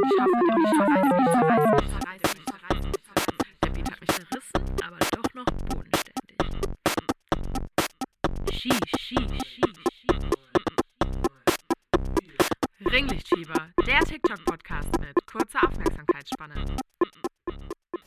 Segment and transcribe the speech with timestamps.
[0.00, 0.08] Der
[3.70, 6.38] Beat hat mich zerrissen, aber doch noch bodenständig.
[8.50, 10.10] Shi, shi, shi, shi.
[12.90, 16.64] Ringlichtschieber, der TikTok-Podcast mit kurzer Aufmerksamkeitsspanne.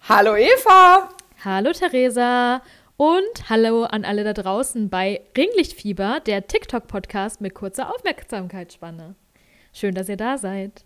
[0.10, 1.10] Hallo Eva!
[1.46, 2.64] Hallo Theresa
[2.98, 9.14] und hallo an alle da draußen bei Ringlichtfieber, der TikTok-Podcast mit kurzer Aufmerksamkeitsspanne.
[9.74, 10.86] Schön, dass ihr da seid.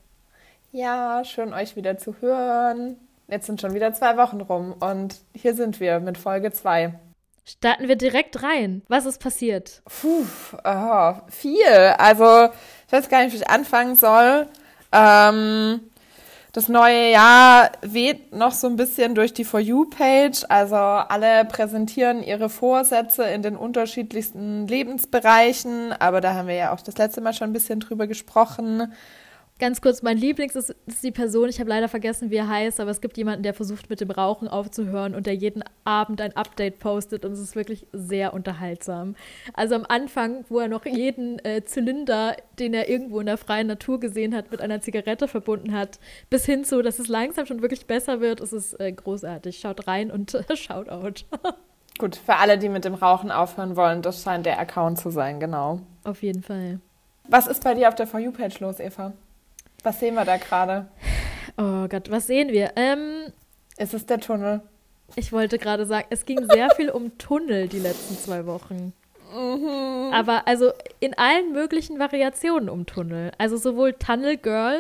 [0.72, 2.98] Ja, schön euch wieder zu hören.
[3.28, 6.94] Jetzt sind schon wieder zwei Wochen rum und hier sind wir mit Folge 2.
[7.46, 8.82] Starten wir direkt rein.
[8.90, 9.82] Was ist passiert?
[9.86, 10.26] Puh,
[10.66, 11.94] oh, viel.
[11.98, 12.50] Also,
[12.86, 14.48] ich weiß gar nicht, wie ich anfangen soll.
[14.92, 15.80] Ähm,
[16.52, 20.44] das neue Jahr weht noch so ein bisschen durch die For You-Page.
[20.50, 25.94] Also alle präsentieren ihre Vorsätze in den unterschiedlichsten Lebensbereichen.
[25.94, 28.92] Aber da haben wir ja auch das letzte Mal schon ein bisschen drüber gesprochen.
[29.60, 32.80] Ganz kurz, mein Lieblings ist, ist die Person, ich habe leider vergessen, wie er heißt,
[32.80, 36.36] aber es gibt jemanden, der versucht mit dem Rauchen aufzuhören und der jeden Abend ein
[36.36, 39.16] Update postet und es ist wirklich sehr unterhaltsam.
[39.54, 43.66] Also am Anfang, wo er noch jeden äh, Zylinder, den er irgendwo in der freien
[43.66, 47.64] Natur gesehen hat, mit einer Zigarette verbunden hat, bis hin zu, dass es langsam schon
[47.64, 49.58] wirklich besser wird, ist es äh, großartig.
[49.58, 51.26] Schaut rein und äh, schaut out.
[51.98, 55.40] Gut, für alle, die mit dem Rauchen aufhören wollen, das scheint der Account zu sein,
[55.40, 55.80] genau.
[56.04, 56.80] Auf jeden Fall.
[57.28, 59.14] Was ist bei dir auf der For You-Page los, Eva?
[59.88, 60.88] Was sehen wir da gerade?
[61.58, 62.74] Oh Gott, was sehen wir?
[62.76, 63.32] Ähm,
[63.78, 64.60] ist es der Tunnel?
[65.16, 68.92] Ich wollte gerade sagen, es ging sehr viel um Tunnel die letzten zwei Wochen.
[69.34, 70.12] Mhm.
[70.14, 73.32] Aber also in allen möglichen Variationen um Tunnel.
[73.38, 74.78] Also sowohl Tunnel Girl,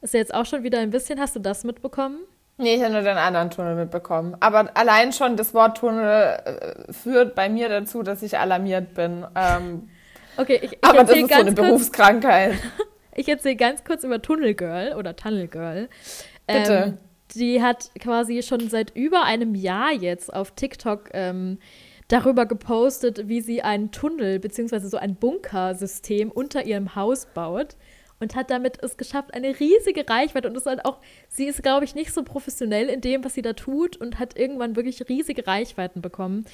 [0.00, 2.20] ist ja jetzt auch schon wieder ein bisschen, hast du das mitbekommen?
[2.56, 4.34] Nee, ich habe nur den anderen Tunnel mitbekommen.
[4.40, 9.26] Aber allein schon das Wort Tunnel äh, führt bei mir dazu, dass ich alarmiert bin.
[9.34, 9.90] Ähm,
[10.38, 12.54] okay, ich, ich aber das ist so eine Berufskrankheit.
[13.16, 15.88] Ich erzähle ganz kurz über Tunnel Girl oder Tunnel Girl.
[16.46, 16.72] Bitte.
[16.72, 16.98] Ähm,
[17.34, 21.58] die hat quasi schon seit über einem Jahr jetzt auf TikTok ähm,
[22.08, 24.78] darüber gepostet, wie sie einen Tunnel bzw.
[24.80, 27.76] so ein Bunkersystem unter ihrem Haus baut
[28.20, 30.98] und hat damit es geschafft, eine riesige Reichweite und ist halt auch,
[31.28, 34.38] sie ist, glaube ich, nicht so professionell in dem, was sie da tut und hat
[34.38, 36.46] irgendwann wirklich riesige Reichweiten bekommen,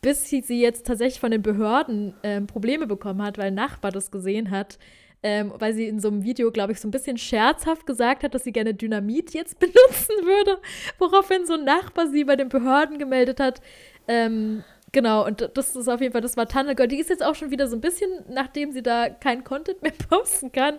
[0.00, 3.90] bis sie, sie jetzt tatsächlich von den Behörden äh, Probleme bekommen hat, weil ein Nachbar
[3.90, 4.78] das gesehen hat,
[5.22, 8.34] ähm, weil sie in so einem Video, glaube ich, so ein bisschen scherzhaft gesagt hat,
[8.34, 10.58] dass sie gerne Dynamit jetzt benutzen würde,
[10.98, 13.60] woraufhin so ein Nachbar sie bei den Behörden gemeldet hat.
[14.08, 16.88] Ähm, genau, und das ist auf jeden Fall, das war Tunnel Girl.
[16.88, 19.92] Die ist jetzt auch schon wieder so ein bisschen, nachdem sie da kein Content mehr
[20.08, 20.78] posten kann,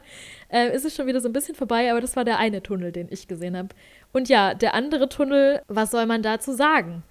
[0.50, 2.92] äh, ist es schon wieder so ein bisschen vorbei, aber das war der eine Tunnel,
[2.92, 3.70] den ich gesehen habe.
[4.12, 7.04] Und ja, der andere Tunnel, was soll man dazu sagen?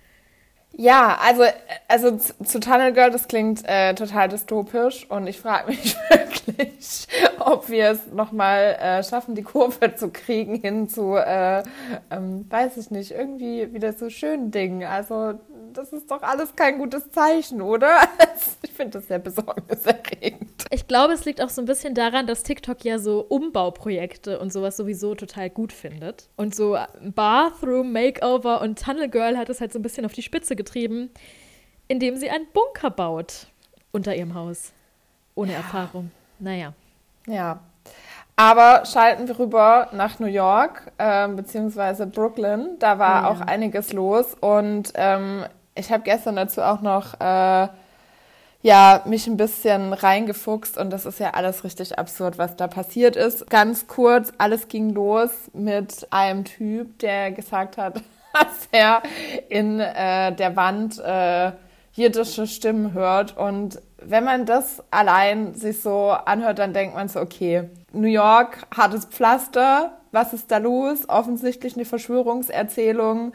[0.72, 1.42] Ja, also,
[1.88, 7.06] also zu Tunnel Girl, das klingt äh, total dystopisch und ich frage mich wirklich,
[7.40, 11.62] ob wir es nochmal äh, schaffen, die Kurve zu kriegen hin zu, äh,
[12.10, 14.84] ähm, weiß ich nicht, irgendwie wieder so schönen Dingen.
[14.84, 15.34] Also
[15.72, 17.98] das ist doch alles kein gutes Zeichen, oder?
[18.62, 20.64] ich finde das sehr besorgniserregend.
[20.70, 24.52] Ich glaube, es liegt auch so ein bisschen daran, dass TikTok ja so Umbauprojekte und
[24.52, 26.28] sowas sowieso total gut findet.
[26.36, 30.22] Und so Bathroom Makeover und Tunnel Girl hat es halt so ein bisschen auf die
[30.22, 31.10] Spitze getrieben,
[31.88, 33.48] indem sie einen Bunker baut
[33.92, 34.72] unter ihrem Haus.
[35.34, 35.58] Ohne ja.
[35.58, 36.10] Erfahrung.
[36.38, 36.72] Naja.
[37.26, 37.60] Ja,
[38.40, 42.78] aber schalten wir rüber nach New York äh, beziehungsweise Brooklyn.
[42.78, 43.30] Da war oh, ja.
[43.32, 45.44] auch einiges los und ähm,
[45.74, 47.68] ich habe gestern dazu auch noch äh,
[48.62, 53.16] ja, mich ein bisschen reingefuchst und das ist ja alles richtig absurd, was da passiert
[53.16, 53.48] ist.
[53.48, 59.02] Ganz kurz, alles ging los mit einem Typ, der gesagt hat, dass er
[59.48, 61.52] in äh, der Wand äh,
[61.92, 67.20] jiddische Stimmen hört und wenn man das allein sich so anhört, dann denkt man so,
[67.20, 71.08] okay, New York, hartes Pflaster, was ist da los?
[71.08, 73.32] Offensichtlich eine Verschwörungserzählung.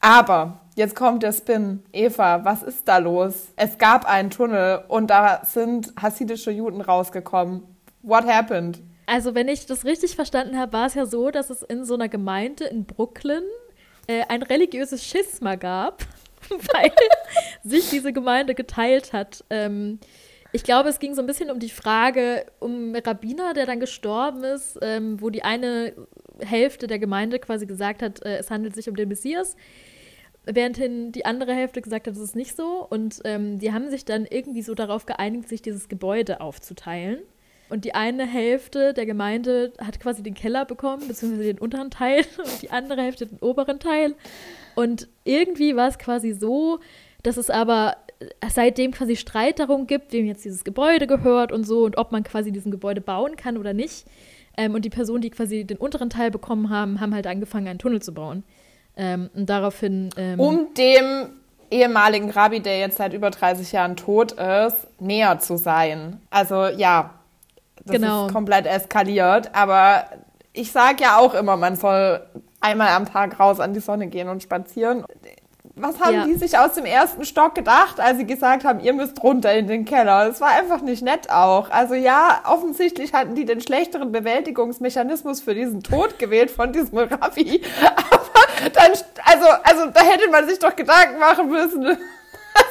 [0.00, 1.82] Aber jetzt kommt der Spin.
[1.92, 3.48] Eva, was ist da los?
[3.56, 7.62] Es gab einen Tunnel und da sind hasidische Juden rausgekommen.
[8.02, 8.80] What happened?
[9.06, 11.94] Also, wenn ich das richtig verstanden habe, war es ja so, dass es in so
[11.94, 13.42] einer Gemeinde in Brooklyn
[14.08, 16.02] äh, ein religiöses Schisma gab,
[16.50, 16.92] weil
[17.62, 19.44] sich diese Gemeinde geteilt hat.
[19.50, 20.00] Ähm,
[20.52, 24.42] ich glaube, es ging so ein bisschen um die Frage, um Rabbiner, der dann gestorben
[24.42, 25.92] ist, ähm, wo die eine
[26.40, 29.56] Hälfte der Gemeinde quasi gesagt hat, äh, es handelt sich um den Messias,
[30.46, 32.86] währendhin die andere Hälfte gesagt hat, es ist nicht so.
[32.88, 37.18] Und ähm, die haben sich dann irgendwie so darauf geeinigt, sich dieses Gebäude aufzuteilen.
[37.68, 42.24] Und die eine Hälfte der Gemeinde hat quasi den Keller bekommen, beziehungsweise den unteren Teil,
[42.38, 44.14] und die andere Hälfte den oberen Teil.
[44.76, 46.78] Und irgendwie war es quasi so,
[47.22, 47.96] dass es aber
[48.48, 52.22] seitdem quasi Streit darum gibt, wem jetzt dieses Gebäude gehört und so und ob man
[52.22, 54.06] quasi diesen Gebäude bauen kann oder nicht.
[54.56, 57.78] Ähm, und die Personen, die quasi den unteren Teil bekommen haben, haben halt angefangen, einen
[57.78, 58.44] Tunnel zu bauen.
[58.96, 60.10] Ähm, und daraufhin.
[60.16, 61.30] Ähm, um dem
[61.70, 66.20] ehemaligen Rabbi, der jetzt seit über 30 Jahren tot ist, näher zu sein.
[66.30, 67.10] Also ja,
[67.84, 68.26] das Genau.
[68.26, 69.54] ist komplett eskaliert.
[69.54, 70.04] Aber
[70.52, 72.22] ich sage ja auch immer, man soll
[72.60, 75.04] einmal am Tag raus an die Sonne gehen und spazieren.
[75.78, 76.24] Was haben Ja.
[76.24, 79.66] die sich aus dem ersten Stock gedacht, als sie gesagt haben, ihr müsst runter in
[79.66, 80.26] den Keller?
[80.26, 81.68] Das war einfach nicht nett auch.
[81.70, 87.60] Also ja, offensichtlich hatten die den schlechteren Bewältigungsmechanismus für diesen Tod gewählt von diesem Rabbi.
[87.84, 88.92] Aber dann,
[89.24, 91.96] also, also da hätte man sich doch Gedanken machen müssen.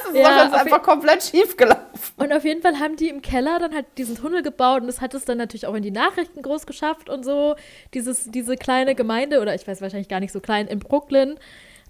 [0.04, 1.80] Das ist Ja, doch jetzt einfach komplett schief gelaufen.
[2.16, 5.00] Und auf jeden Fall haben die im Keller dann halt diesen Tunnel gebaut und das
[5.00, 7.54] hat es dann natürlich auch in die Nachrichten groß geschafft und so.
[7.94, 11.38] Dieses, diese kleine Gemeinde, oder ich weiß wahrscheinlich gar nicht so klein, in Brooklyn.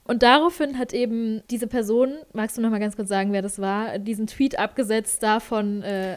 [0.07, 3.59] Und daraufhin hat eben diese Person, magst du noch mal ganz kurz sagen, wer das
[3.59, 6.17] war, diesen Tweet abgesetzt davon, äh,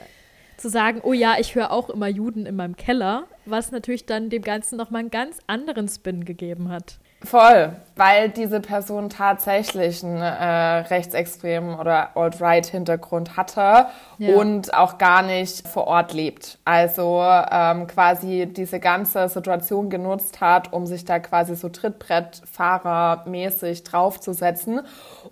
[0.57, 4.29] zu sagen, oh ja, ich höre auch immer Juden in meinem Keller, was natürlich dann
[4.29, 6.99] dem Ganzen noch mal einen ganz anderen Spin gegeben hat.
[7.25, 13.87] Voll, weil diese Person tatsächlich einen äh, rechtsextremen oder Alt-Right-Hintergrund hatte
[14.19, 14.37] Ja.
[14.37, 16.59] und auch gar nicht vor Ort lebt.
[16.63, 24.79] Also ähm, quasi diese ganze Situation genutzt hat, um sich da quasi so Trittbrettfahrermäßig draufzusetzen.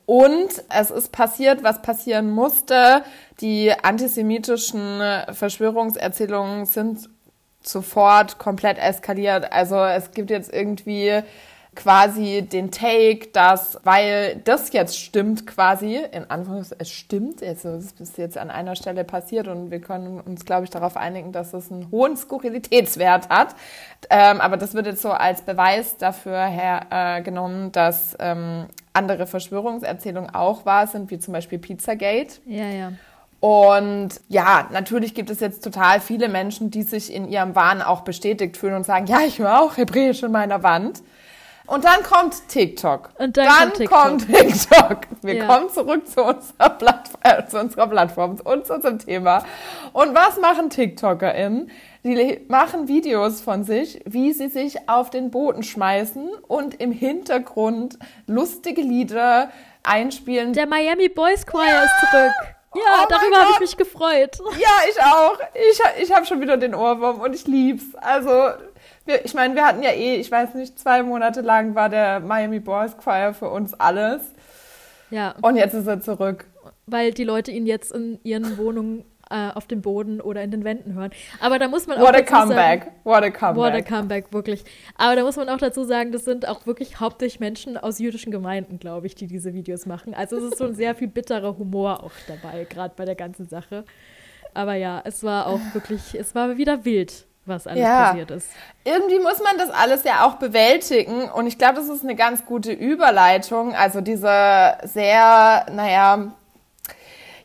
[0.06, 3.02] Und es ist passiert, was passieren musste.
[3.40, 5.02] Die antisemitischen
[5.32, 7.08] Verschwörungserzählungen sind
[7.62, 9.54] sofort komplett eskaliert.
[9.54, 11.22] Also es gibt jetzt irgendwie
[11.78, 17.94] quasi den Take, dass, weil das jetzt stimmt quasi, in Anführungszeichen, es stimmt, also es
[17.94, 21.54] ist jetzt an einer Stelle passiert und wir können uns, glaube ich, darauf einigen, dass
[21.54, 23.56] es einen hohen Skurrilitätswert hat.
[24.10, 30.34] Ähm, aber das wird jetzt so als Beweis dafür hergenommen, äh, dass ähm, andere Verschwörungserzählungen
[30.34, 32.40] auch wahr sind, wie zum Beispiel Pizzagate.
[32.46, 32.92] Ja, ja.
[33.40, 38.02] Und ja, natürlich gibt es jetzt total viele Menschen, die sich in ihrem Wahn auch
[38.02, 41.04] bestätigt fühlen und sagen, ja, ich höre auch Hebräisch in meiner Wand.
[41.68, 43.10] Und dann kommt TikTok.
[43.18, 44.02] Und dann kommt TikTok.
[44.02, 44.98] kommt TikTok.
[45.22, 45.46] Wir Ja.
[45.48, 49.44] kommen zurück zu unserer, Platt äh, zu unserer Plattform und zu unserem Thema.
[49.94, 51.70] Und was machen TikTokerInnen?
[52.04, 58.00] Die machen Videos von sich, wie sie sich auf den Boden schmeißen und im Hintergrund
[58.28, 59.52] lustige Lieder
[59.84, 62.32] einspielen, Der Miami Boys Choir ist zurück.
[62.76, 64.38] Ja, Oh darüber habe ich mich gefreut.
[64.60, 65.38] Ja, ich auch.
[65.54, 67.96] Ich, ich habe schon wieder den Ohrwurm und ich lieb's.
[67.96, 68.30] Also,
[69.08, 72.20] wir, ich meine, wir hatten ja eh, ich weiß nicht, zwei Monate lang war der
[72.20, 74.22] Miami Boys Choir für uns alles.
[75.10, 76.46] Ja, Und jetzt ist er zurück.
[76.86, 80.64] weil die Leute ihn jetzt in ihren Wohnungen äh, auf dem Boden oder in den
[80.64, 81.12] Wänden hören.
[81.42, 82.92] Aber da muss man auch What a dazu sagen, comeback.
[83.04, 83.88] What a What a comeback.
[83.88, 84.64] comeback, wirklich.
[84.98, 88.32] Aber da muss man auch dazu sagen, das sind auch wirklich hauptsächlich Menschen aus jüdischen
[88.32, 90.14] Gemeinden, glaube ich, die diese Videos machen.
[90.14, 93.48] Also es ist so ein sehr viel bitterer Humor auch dabei, gerade bei der ganzen
[93.50, 93.84] Sache.
[94.54, 98.06] Aber ja, es war auch wirklich, es war wieder wild, was alles Ja.
[98.10, 98.48] passiert ist.
[98.84, 101.30] Irgendwie muss man das alles ja auch bewältigen.
[101.30, 103.76] Und ich glaube, das ist eine ganz gute Überleitung.
[103.76, 106.32] Also diese sehr, naja,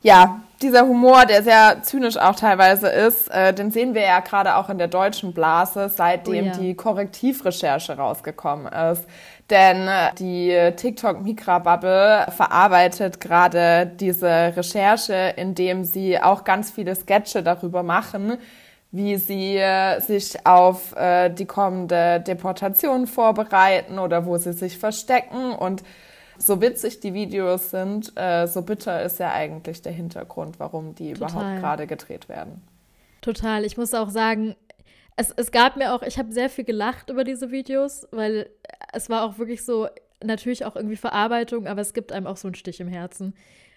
[0.02, 4.56] ja, dieser Humor, der sehr zynisch auch teilweise ist, äh, den sehen wir ja gerade
[4.56, 6.52] auch in der deutschen Blase, seitdem Oh ja.
[6.56, 9.04] die Korrektivrecherche rausgekommen ist.
[9.50, 17.82] Denn äh, die TikTok-Migra-Bubble verarbeitet gerade diese Recherche, indem sie auch ganz viele Sketche darüber
[17.82, 18.38] machen,
[18.92, 25.52] wie sie äh, sich auf äh, die kommende Deportation vorbereiten oder wo sie sich verstecken.
[25.52, 25.82] Und
[26.38, 31.14] so witzig die Videos sind, äh, so bitter ist ja eigentlich der Hintergrund, warum die
[31.14, 31.30] Total.
[31.30, 32.62] überhaupt gerade gedreht werden.
[33.22, 33.64] Total.
[33.64, 34.56] Ich muss auch sagen,
[35.16, 38.50] es, es gab mir auch, ich habe sehr viel gelacht über diese Videos, weil
[38.92, 39.88] es war auch wirklich so,
[40.22, 43.34] natürlich auch irgendwie Verarbeitung, aber es gibt einem auch so einen Stich im Herzen.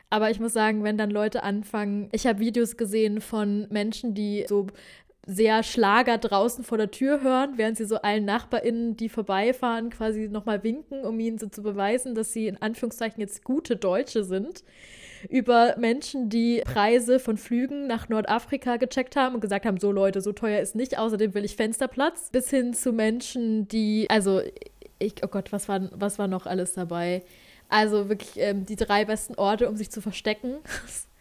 [0.09, 4.45] Aber ich muss sagen, wenn dann Leute anfangen, ich habe Videos gesehen von Menschen, die
[4.47, 4.67] so
[5.25, 10.27] sehr Schlager draußen vor der Tür hören, während sie so allen NachbarInnen, die vorbeifahren, quasi
[10.27, 14.63] nochmal winken, um ihnen so zu beweisen, dass sie in Anführungszeichen jetzt gute Deutsche sind
[15.29, 20.21] über Menschen, die Preise von Flügen nach Nordafrika gecheckt haben und gesagt haben, so Leute,
[20.21, 24.41] so teuer ist nicht, außerdem will ich Fensterplatz, bis hin zu Menschen, die, also
[24.99, 27.23] ich, oh Gott, was war, was war noch alles dabei?
[27.69, 30.57] Also wirklich ähm, die drei besten Orte, um sich zu verstecken,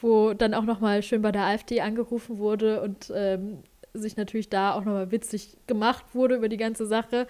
[0.00, 3.62] wo dann auch nochmal schön bei der AfD angerufen wurde und ähm,
[3.94, 7.26] sich natürlich da auch nochmal witzig gemacht wurde über die ganze Sache,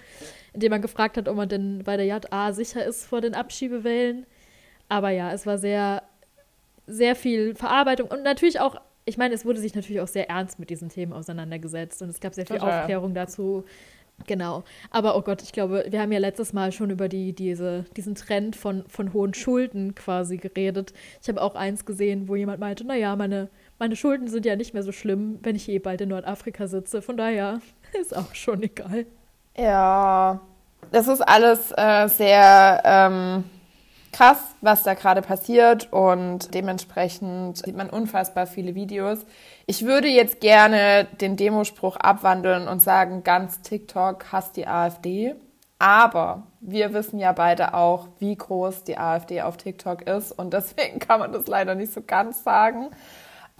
[0.52, 4.26] indem man gefragt hat, ob man denn bei der JA sicher ist vor den Abschiebewellen.
[4.88, 6.02] Aber ja, es war sehr,
[6.86, 10.58] sehr viel Verarbeitung und natürlich auch, ich meine, es wurde sich natürlich auch sehr ernst
[10.58, 12.80] mit diesen Themen auseinandergesetzt und es gab sehr viel Total.
[12.80, 13.64] Aufklärung dazu.
[14.26, 14.64] Genau.
[14.90, 18.14] Aber oh Gott, ich glaube, wir haben ja letztes Mal schon über die, diese, diesen
[18.14, 20.92] Trend von, von hohen Schulden quasi geredet.
[21.20, 24.74] Ich habe auch eins gesehen, wo jemand meinte, naja, meine, meine Schulden sind ja nicht
[24.74, 27.02] mehr so schlimm, wenn ich eh bald in Nordafrika sitze.
[27.02, 27.60] Von daher
[28.00, 29.06] ist auch schon egal.
[29.56, 30.40] Ja,
[30.90, 33.44] das ist alles äh, sehr ähm,
[34.12, 39.24] krass, was da gerade passiert und dementsprechend sieht man unfassbar viele Videos.
[39.66, 45.34] Ich würde jetzt gerne den Demospruch abwandeln und sagen, ganz TikTok hasst die AfD.
[45.78, 51.00] Aber wir wissen ja beide auch, wie groß die AfD auf TikTok ist und deswegen
[51.00, 52.90] kann man das leider nicht so ganz sagen.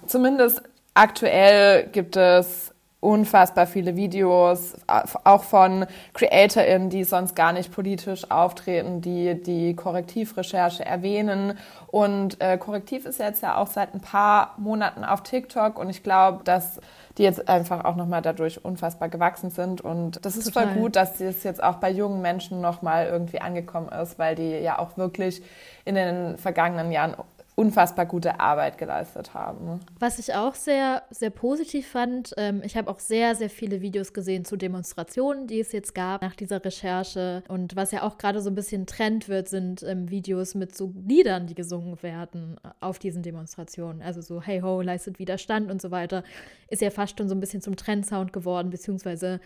[0.07, 0.63] Zumindest
[0.95, 2.72] aktuell gibt es
[3.03, 10.85] unfassbar viele Videos, auch von CreatorInnen, die sonst gar nicht politisch auftreten, die die Korrektivrecherche
[10.85, 11.59] erwähnen.
[11.89, 16.05] Und äh, Korrektiv ist jetzt ja auch seit ein paar Monaten auf TikTok und ich
[16.05, 16.81] glaube, dass
[17.19, 19.81] die jetzt einfach auch nochmal dadurch unfassbar gewachsen sind.
[19.81, 20.69] Und das ist Total.
[20.69, 24.49] voll gut, dass das jetzt auch bei jungen Menschen nochmal irgendwie angekommen ist, weil die
[24.61, 25.43] ja auch wirklich
[25.85, 27.17] in den vergangenen Jahren
[27.55, 29.81] unfassbar gute Arbeit geleistet haben.
[29.99, 34.15] Was ich auch sehr, sehr positiv fand, ähm, ich habe auch sehr, sehr viele Videos
[34.15, 37.43] gesehen zu Demonstrationen, die es jetzt gab nach dieser Recherche.
[37.49, 40.95] Und was ja auch gerade so ein bisschen Trend wird, sind ähm, Videos mit so
[41.07, 44.01] Liedern, die gesungen werden äh, auf diesen Demonstrationen.
[44.01, 46.25] Also so Hey Ho, leistet Widerstand und so weiter.
[46.69, 49.41] Ist ja fast schon so ein bisschen zum Trendsound geworden, beziehungsweise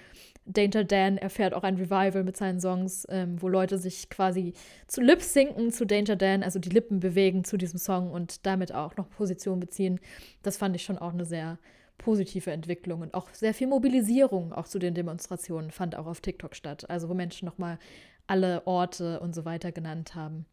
[0.44, 4.52] Danger Dan erfährt auch ein Revival mit seinen Songs, ähm, wo Leute sich quasi
[4.86, 8.46] zu Lip sinken zu Danger Dan, also die Lippen bewegen zu diesem Song Song und
[8.46, 10.00] damit auch noch Position beziehen.
[10.42, 11.58] Das fand ich schon auch eine sehr
[11.98, 16.54] positive Entwicklung und auch sehr viel Mobilisierung auch zu den Demonstrationen fand auch auf TikTok
[16.54, 16.88] statt.
[16.90, 17.78] Also wo Menschen nochmal
[18.26, 20.44] alle Orte und so weiter genannt haben.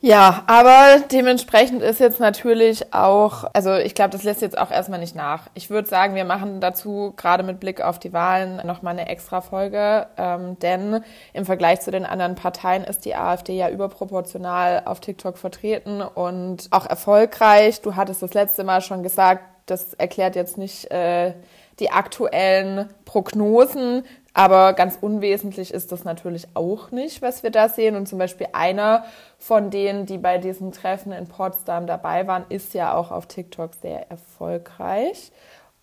[0.00, 5.00] Ja, aber dementsprechend ist jetzt natürlich auch, also ich glaube, das lässt jetzt auch erstmal
[5.00, 5.48] nicht nach.
[5.54, 9.40] Ich würde sagen, wir machen dazu gerade mit Blick auf die Wahlen nochmal eine extra
[9.40, 15.00] Folge, ähm, denn im Vergleich zu den anderen Parteien ist die AfD ja überproportional auf
[15.00, 17.80] TikTok vertreten und auch erfolgreich.
[17.80, 21.32] Du hattest das letzte Mal schon gesagt, das erklärt jetzt nicht äh,
[21.80, 24.04] die aktuellen Prognosen.
[24.36, 27.96] Aber ganz unwesentlich ist das natürlich auch nicht, was wir da sehen.
[27.96, 29.06] Und zum Beispiel einer
[29.38, 33.72] von denen, die bei diesem Treffen in Potsdam dabei waren, ist ja auch auf TikTok
[33.80, 35.32] sehr erfolgreich.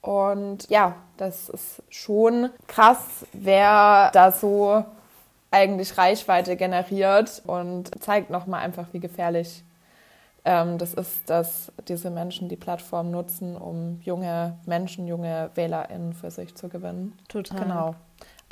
[0.01, 4.85] Und ja, das ist schon krass, wer da so
[5.49, 9.63] eigentlich Reichweite generiert und zeigt nochmal einfach, wie gefährlich
[10.45, 16.29] ähm, das ist, dass diese Menschen die Plattform nutzen, um junge Menschen, junge WählerInnen für
[16.29, 17.17] sich zu gewinnen.
[17.29, 17.59] Total.
[17.59, 17.95] Genau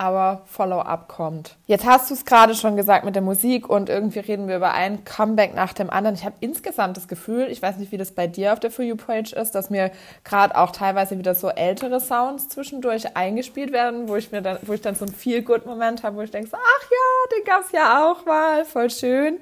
[0.02, 1.58] aber Follow-up kommt.
[1.68, 4.74] Jetzt hast du es gerade schon gesagt mit der Musik und irgendwie reden wir über
[4.74, 6.16] ein Comeback nach dem anderen.
[6.16, 8.84] Ich habe insgesamt das Gefühl, ich weiß nicht, wie das bei dir auf der For
[8.84, 9.92] You Page ist, dass mir
[10.24, 14.74] gerade auch teilweise wieder so ältere Sounds zwischendurch eingespielt werden, wo ich mir dann, wo
[14.74, 17.62] ich dann so einen Feel Good Moment habe, wo ich denke, ach ja, den gab
[17.62, 19.38] es ja auch mal, voll schön.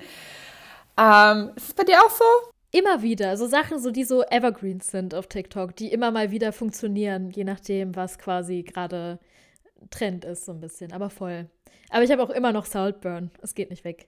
[1.00, 2.26] Ähm, ist es bei dir auch so?
[2.72, 6.52] Immer wieder, so Sachen, so die so Evergreens sind auf TikTok, die immer mal wieder
[6.52, 9.20] funktionieren, je nachdem, was quasi gerade
[9.90, 11.48] Trend ist, so ein bisschen, aber voll.
[11.90, 13.32] Aber ich habe auch immer noch Saltburn.
[13.42, 14.08] Es geht nicht weg.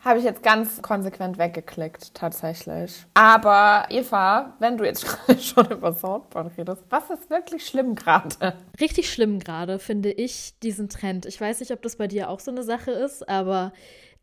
[0.00, 3.06] Habe ich jetzt ganz konsequent weggeklickt, tatsächlich.
[3.14, 5.06] Aber Eva, wenn du jetzt
[5.40, 8.54] schon über Saltburn redest, was ist wirklich schlimm gerade?
[8.80, 11.24] Richtig schlimm gerade, finde ich, diesen Trend.
[11.26, 13.72] Ich weiß nicht, ob das bei dir auch so eine Sache ist, aber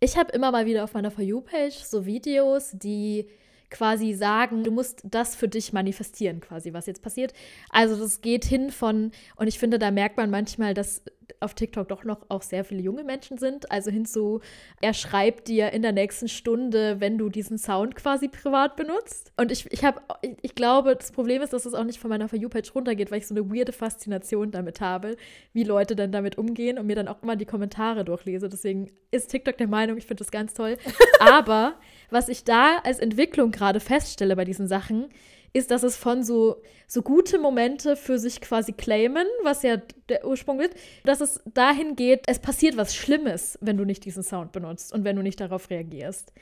[0.01, 3.29] ich habe immer mal wieder auf meiner For You-Page so Videos, die
[3.69, 7.33] quasi sagen, du musst das für dich manifestieren, quasi, was jetzt passiert.
[7.69, 11.03] Also das geht hin von, und ich finde, da merkt man manchmal, dass
[11.39, 13.71] auf TikTok doch noch auch sehr viele junge Menschen sind.
[13.71, 14.41] Also hinzu,
[14.81, 19.31] er schreibt dir in der nächsten Stunde, wenn du diesen Sound quasi privat benutzt.
[19.37, 22.09] Und ich, ich habe, ich, ich, glaube, das Problem ist, dass es auch nicht von
[22.09, 25.15] meiner For You-Page runtergeht, weil ich so eine weirde Faszination damit habe,
[25.53, 28.49] wie Leute dann damit umgehen und mir dann auch immer die Kommentare durchlese.
[28.49, 30.77] Deswegen ist TikTok der Meinung, ich finde das ganz toll.
[31.19, 31.75] Aber
[32.09, 35.09] was ich da als Entwicklung gerade feststelle bei diesen Sachen,
[35.53, 39.77] ist, dass es von so, so gute Momente für sich quasi claimen, was ja
[40.09, 44.23] der Ursprung ist, dass es dahin geht, es passiert was Schlimmes, wenn du nicht diesen
[44.23, 46.33] Sound benutzt und wenn du nicht darauf reagierst.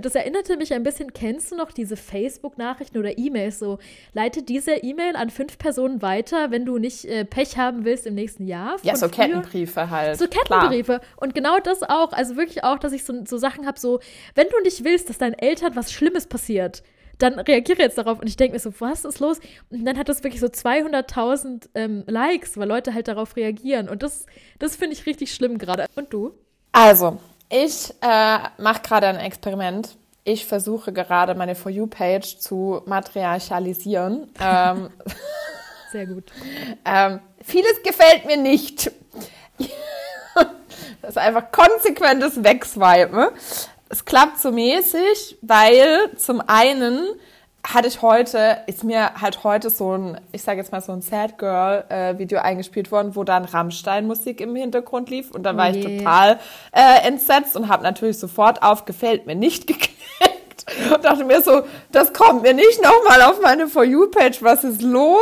[0.00, 3.78] Das erinnerte mich ein bisschen, kennst du noch diese Facebook-Nachrichten oder E-Mails so,
[4.12, 8.14] leite diese E-Mail an fünf Personen weiter, wenn du nicht äh, Pech haben willst im
[8.14, 8.76] nächsten Jahr.
[8.82, 9.26] Ja, so früher.
[9.26, 10.18] Kettenbriefe halt.
[10.18, 10.98] So Kettenbriefe.
[10.98, 11.00] Klar.
[11.18, 14.00] Und genau das auch, also wirklich auch, dass ich so, so Sachen habe, so,
[14.34, 16.82] wenn du nicht willst, dass deinen Eltern was Schlimmes passiert,
[17.18, 19.38] dann reagiere jetzt darauf und ich denke mir so, was ist los?
[19.70, 23.88] Und dann hat das wirklich so 200.000 ähm, Likes, weil Leute halt darauf reagieren.
[23.88, 24.26] Und das,
[24.58, 25.86] das finde ich richtig schlimm gerade.
[25.94, 26.32] Und du?
[26.72, 29.96] Also, ich äh, mache gerade ein Experiment.
[30.24, 34.30] Ich versuche gerade meine For You-Page zu matriarchalisieren.
[34.40, 34.90] ähm,
[35.90, 36.24] Sehr gut.
[36.84, 38.90] ähm, vieles gefällt mir nicht.
[41.02, 43.28] das ist einfach konsequentes Wegswipen
[43.92, 47.04] es klappt so mäßig, weil zum einen
[47.62, 51.02] hatte ich heute, ist mir halt heute so ein, ich sage jetzt mal so ein
[51.02, 55.68] Sad Girl äh, Video eingespielt worden, wo dann Rammstein-Musik im Hintergrund lief und da war
[55.68, 56.40] Oh ich total
[56.72, 61.62] äh, entsetzt und habe natürlich sofort auf gefällt mir nicht geklickt und dachte mir so,
[61.92, 65.20] das kommt mir nicht nochmal auf meine For You-Page, was ist los?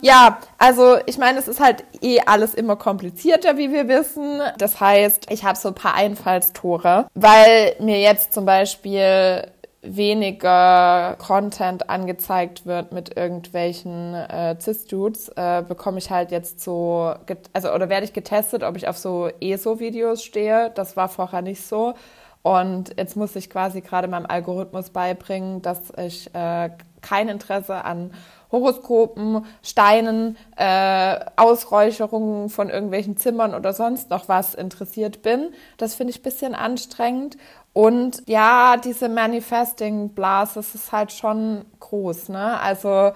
[0.00, 4.40] Ja, also ich meine, es ist halt eh alles immer komplizierter, wie wir wissen.
[4.58, 9.46] Das heißt, ich habe so ein paar Einfallstore, weil mir jetzt zum Beispiel
[9.82, 17.14] weniger Content angezeigt wird mit irgendwelchen äh, Cis-Dudes, äh, bekomme ich halt jetzt so,
[17.52, 20.72] also oder werde ich getestet, ob ich auf so ESO-Videos stehe.
[20.74, 21.94] Das war vorher nicht so.
[22.42, 26.70] Und jetzt muss ich quasi gerade meinem Algorithmus beibringen, dass ich äh,
[27.06, 28.12] kein Interesse an
[28.52, 35.52] Horoskopen, Steinen, äh, Ausräucherungen von irgendwelchen Zimmern oder sonst noch was interessiert bin.
[35.78, 37.36] Das finde ich ein bisschen anstrengend.
[37.72, 42.58] Und ja, diese Manifesting Blase, das ist halt schon groß, ne?
[42.60, 43.12] Also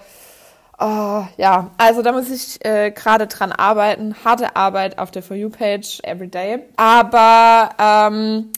[0.82, 4.16] Oh, ja, also da muss ich äh, gerade dran arbeiten.
[4.25, 6.61] Harte Arbeit auf der For You-Page everyday.
[6.76, 8.50] Aber ähm,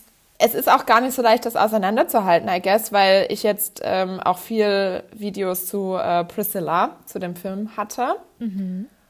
[0.42, 4.20] es ist auch gar nicht so leicht, das auseinanderzuhalten, I guess, weil ich jetzt ähm,
[4.20, 8.16] auch viel Videos zu äh, Priscilla, zu dem Film hatte.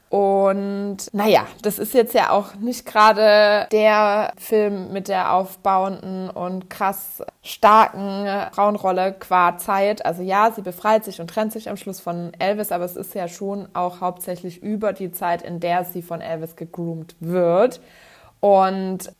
[0.09, 6.69] Und naja, das ist jetzt ja auch nicht gerade der Film mit der aufbauenden und
[6.69, 10.05] krass starken Frauenrolle qua Zeit.
[10.05, 13.15] Also ja, sie befreit sich und trennt sich am Schluss von Elvis, aber es ist
[13.15, 17.81] ja schon auch hauptsächlich über die Zeit, in der sie von Elvis gegroomt wird.
[18.39, 19.11] Und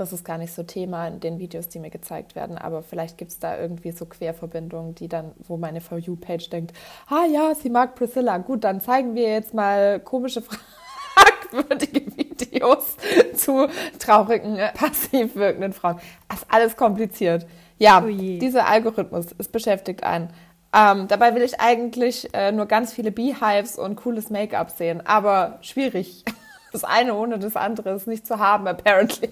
[0.00, 3.18] das ist gar nicht so Thema in den Videos, die mir gezeigt werden, aber vielleicht
[3.18, 6.72] gibt es da irgendwie so Querverbindungen, die dann, wo meine For You-Page denkt,
[7.08, 10.42] ah ja, sie mag Priscilla, gut, dann zeigen wir jetzt mal komische,
[11.52, 12.96] fragwürdige Videos
[13.34, 15.98] zu traurigen, äh, passiv wirkenden Frauen.
[16.28, 17.46] Das ist alles kompliziert.
[17.78, 20.30] Ja, Oh dieser Algorithmus, es beschäftigt einen.
[20.74, 25.58] Ähm, dabei will ich eigentlich äh, nur ganz viele Beehives und cooles Make-up sehen, aber
[25.62, 26.24] schwierig.
[26.70, 29.30] Das eine ohne das andere ist nicht zu haben, apparently.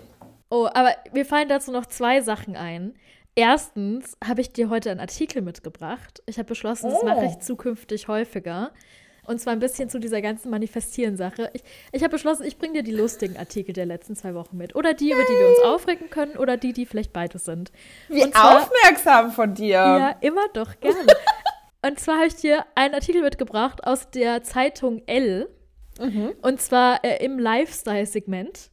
[0.51, 2.95] Oh, aber mir fallen dazu noch zwei Sachen ein.
[3.35, 6.23] Erstens habe ich dir heute einen Artikel mitgebracht.
[6.27, 7.05] Ich habe beschlossen, das Oh.
[7.07, 8.73] mache ich zukünftig häufiger.
[9.27, 11.51] Und zwar ein bisschen zu dieser ganzen Manifestieren-Sache.
[11.53, 14.77] Ich, ich habe beschlossen, ich bringe dir die lustigen Artikel der letzten zwei Wochen mit.
[14.77, 17.73] Oder die, über die wir uns aufregen können, oder die, die vielleicht beides sind.
[18.09, 19.71] Wie zwar- aufmerksam von dir.
[19.73, 20.97] Ja, immer doch, gerne.
[21.85, 25.49] Und zwar habe ich dir einen Artikel mitgebracht aus der Zeitung L.
[26.43, 28.71] Und zwar äh, im Lifestyle-Segment.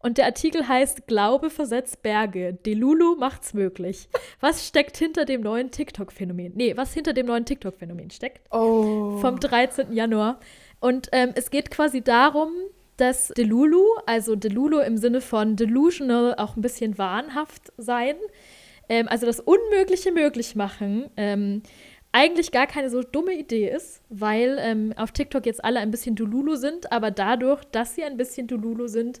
[0.00, 2.54] Und der Artikel heißt Glaube versetzt Berge.
[2.54, 4.08] Delulu macht's möglich.
[4.40, 6.52] Was steckt hinter dem neuen TikTok-Phänomen?
[6.54, 8.40] Nee, was hinter dem neuen TikTok-Phänomen steckt?
[8.50, 9.18] Oh.
[9.18, 9.92] vom 13.
[9.92, 10.40] Januar.
[10.80, 12.52] Und ähm, es geht quasi darum,
[12.96, 18.16] dass Delulu, also Delulu im Sinne von delusional, auch ein bisschen wahnhaft sein,
[18.88, 21.62] ähm, also das Unmögliche möglich machen, ähm,
[22.12, 26.14] eigentlich gar keine so dumme Idee ist, weil ähm, auf TikTok jetzt alle ein bisschen
[26.16, 29.20] Delulu sind, aber dadurch, dass sie ein bisschen Delulu sind,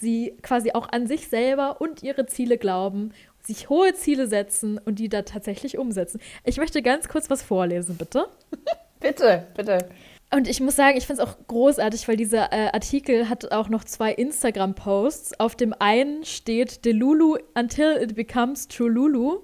[0.00, 4.98] sie quasi auch an sich selber und ihre Ziele glauben, sich hohe Ziele setzen und
[4.98, 6.20] die da tatsächlich umsetzen.
[6.44, 8.26] Ich möchte ganz kurz was vorlesen, bitte.
[9.02, 9.88] Bitte, bitte.
[10.30, 13.70] Und ich muss sagen, ich finde es auch großartig, weil dieser äh, Artikel hat auch
[13.70, 15.40] noch zwei Instagram-Posts.
[15.40, 19.40] Auf dem einen steht Delulu until it becomes true Lulu.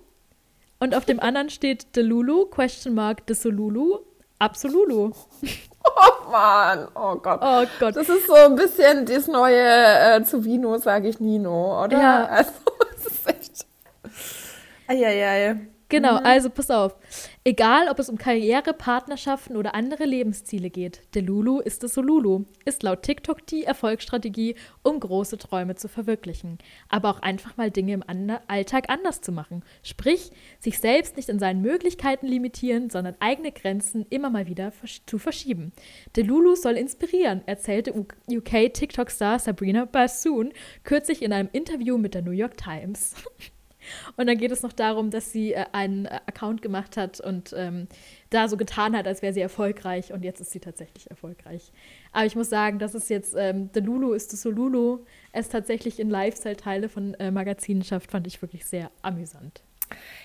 [0.78, 4.00] Und auf dem anderen steht Delulu, question mark, Desolulu,
[4.38, 5.12] Absolulu.
[5.98, 7.40] Oh Mann, oh Gott.
[7.42, 7.96] Oh Gott.
[7.96, 11.98] Das ist so ein bisschen das neue äh, zu Vino, sage ich Nino, oder?
[11.98, 12.24] Ja.
[12.26, 12.50] Also,
[12.96, 13.66] es ist echt.
[14.88, 15.56] Eieiei.
[15.88, 16.96] Genau, also pass auf.
[17.44, 22.82] Egal, ob es um Karriere, Partnerschaften oder andere Lebensziele geht, Delulu ist es Solulu, ist
[22.82, 26.58] laut TikTok die Erfolgsstrategie, um große Träume zu verwirklichen.
[26.88, 29.62] Aber auch einfach mal Dinge im Ander Alltag anders zu machen.
[29.84, 35.02] Sprich, sich selbst nicht in seinen Möglichkeiten limitieren, sondern eigene Grenzen immer mal wieder versch
[35.06, 35.70] zu verschieben.
[36.16, 37.94] Delulu soll inspirieren, erzählte
[38.28, 43.14] UK-TikTok-Star Sabrina Bassoon kürzlich in einem Interview mit der New York Times.
[44.16, 47.54] Und dann geht es noch darum, dass sie äh, einen äh, Account gemacht hat und
[47.56, 47.88] ähm,
[48.30, 50.12] da so getan hat, als wäre sie erfolgreich.
[50.12, 51.72] Und jetzt ist sie tatsächlich erfolgreich.
[52.12, 55.00] Aber ich muss sagen, das ist jetzt, ähm, The Lulu ist das so Lulu.
[55.32, 59.62] Es tatsächlich in Lifestyle-Teile von äh, Magazinen schafft, fand ich wirklich sehr amüsant.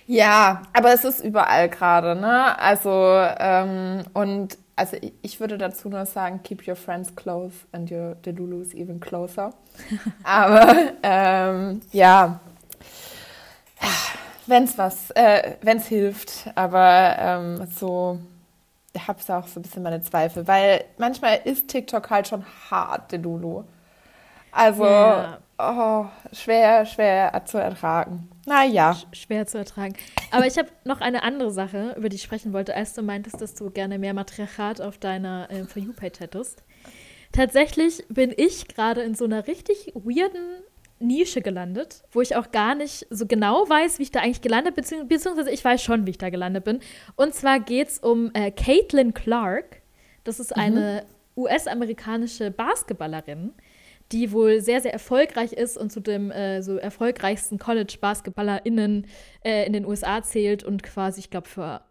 [0.08, 2.58] Ja, aber es ist überall gerade, ne?
[2.60, 7.92] Also, ähm, und also ich, ich würde dazu nur sagen, keep your friends close and
[7.92, 9.54] your Delulus even closer.
[10.24, 12.40] aber ähm, ja,
[14.48, 18.20] wenn's was, äh, wenn's hilft, aber ähm, so,
[18.94, 23.12] ich habe auch so ein bisschen meine Zweifel, weil manchmal ist TikTok halt schon hart,
[23.12, 23.64] Delulu.
[24.52, 25.38] Also, Ja.
[25.58, 28.30] oh, schwer, schwer zu ertragen.
[28.46, 28.98] Naja.
[29.14, 29.96] Schwer zu ertragen.
[30.32, 33.40] Aber ich habe noch eine andere Sache, über die ich sprechen wollte, als du meintest,
[33.40, 36.64] dass du gerne mehr Matriarchat auf deiner äh, For You-Page hättest.
[37.32, 40.64] Tatsächlich bin ich gerade in so einer richtig weirden
[41.02, 44.76] Nische gelandet, wo ich auch gar nicht so genau weiß, wie ich da eigentlich gelandet
[44.76, 46.80] bin, beziehungs beziehungsweise ich weiß schon, wie ich da gelandet bin.
[47.16, 49.82] Und zwar geht es um äh, Caitlin Clark.
[50.24, 51.44] Das ist eine mhm.
[51.44, 53.54] US-amerikanische Basketballerin,
[54.12, 59.08] die wohl sehr, sehr erfolgreich ist und zu dem äh, so erfolgreichsten College-BasketballerInnen
[59.44, 61.82] äh, in den USA zählt und quasi, ich glaube, für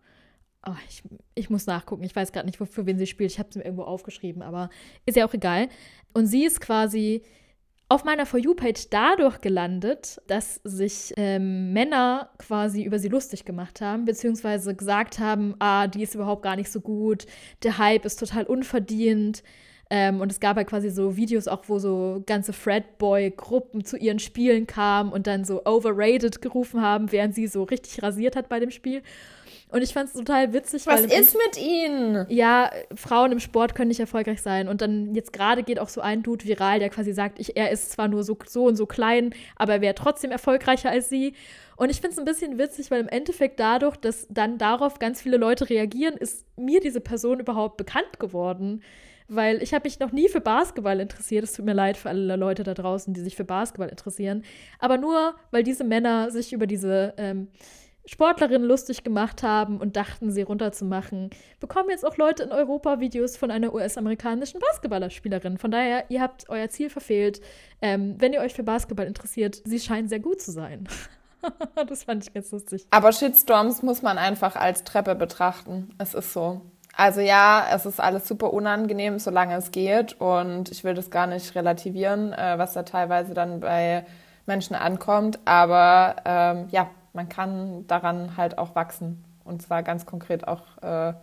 [0.67, 1.03] Oh, ich,
[1.35, 2.05] ich, muss nachgucken.
[2.05, 3.33] Ich weiß gerade nicht, für wen sie spielt.
[3.33, 4.69] Ich habe es mir irgendwo aufgeschrieben, aber
[5.07, 5.71] ist ja auch egal.
[6.13, 7.23] Und sie ist quasi
[7.91, 13.81] auf meiner For You-Page dadurch gelandet, dass sich ähm, Männer quasi über sie lustig gemacht
[13.81, 17.27] haben, beziehungsweise gesagt haben, ah, die ist überhaupt gar nicht so gut,
[17.65, 19.43] der Hype ist total unverdient.
[19.93, 24.21] Ähm, und es gab halt quasi so Videos auch, wo so ganze Fredboy-Gruppen zu ihren
[24.21, 28.61] Spielen kamen und dann so overrated gerufen haben, während sie so richtig rasiert hat bei
[28.61, 29.03] dem Spiel.
[29.71, 30.87] Und ich fand es total witzig.
[30.87, 32.27] Was ist mit ihnen?
[32.29, 34.69] Ja, Frauen im Sport können nicht erfolgreich sein.
[34.69, 37.71] Und dann jetzt gerade geht auch so ein Dude viral, der quasi sagt, ich, er
[37.71, 41.35] ist zwar nur so, so und so klein, aber er wäre trotzdem erfolgreicher als sie.
[41.77, 45.23] Und ich finde es ein bisschen witzig, weil im Endeffekt dadurch, dass dann darauf ganz
[45.23, 48.83] viele Leute reagieren, ist mir diese Person überhaupt bekannt geworden.
[49.29, 51.45] Weil ich habe mich noch nie für Basketball interessiert.
[51.45, 54.43] Es tut mir leid für alle Leute da draußen, die sich für Basketball interessieren.
[54.81, 57.47] Aber nur, weil diese Männer sich über diese ähm,
[58.11, 63.37] Sportlerinnen lustig gemacht haben und dachten, sie runterzumachen, bekommen jetzt auch Leute in Europa Videos
[63.37, 65.59] von einer US-amerikanischen Basketballerspielerin.
[65.59, 67.41] Von daher, ihr habt euer Ziel verfehlt.
[67.81, 70.89] Ähm, wenn ihr euch für Basketball interessiert, sie scheinen sehr gut zu sein.
[71.89, 72.85] das fand ich ganz lustig.
[72.91, 75.95] Aber Shitstorms muss man einfach als Treppe betrachten.
[75.99, 76.63] Es ist so.
[76.97, 80.21] Also ja, es ist alles super unangenehm, solange es geht.
[80.21, 84.05] Und ich will das gar nicht relativieren, äh, was da teilweise dann bei
[84.47, 85.39] Menschen ankommt.
[85.45, 89.25] Aber ähm, ja, man kann daran halt auch wachsen.
[89.45, 91.15] Und zwar ganz konkret auch äh,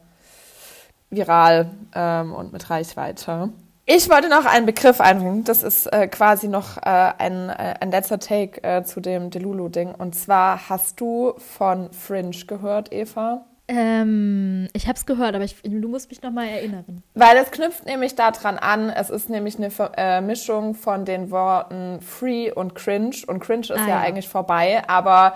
[1.09, 3.49] viral ähm, und mit Reichweite.
[3.89, 5.45] Ich wollte noch einen Begriff einbringen.
[5.45, 9.95] Das ist äh, quasi noch äh, ein, äh, ein letzter Take äh, zu dem Delulu-Ding.
[9.95, 13.45] Und zwar hast du von Fringe gehört, Eva?
[13.69, 17.03] Ähm, ich habe es gehört, aber ich, du musst mich noch mal erinnern.
[17.13, 22.01] Weil es knüpft nämlich daran an, es ist nämlich eine äh, Mischung von den Worten
[22.01, 23.15] free und cringe.
[23.27, 25.35] Und cringe ist ah, ja, ja, eigentlich vorbei, aber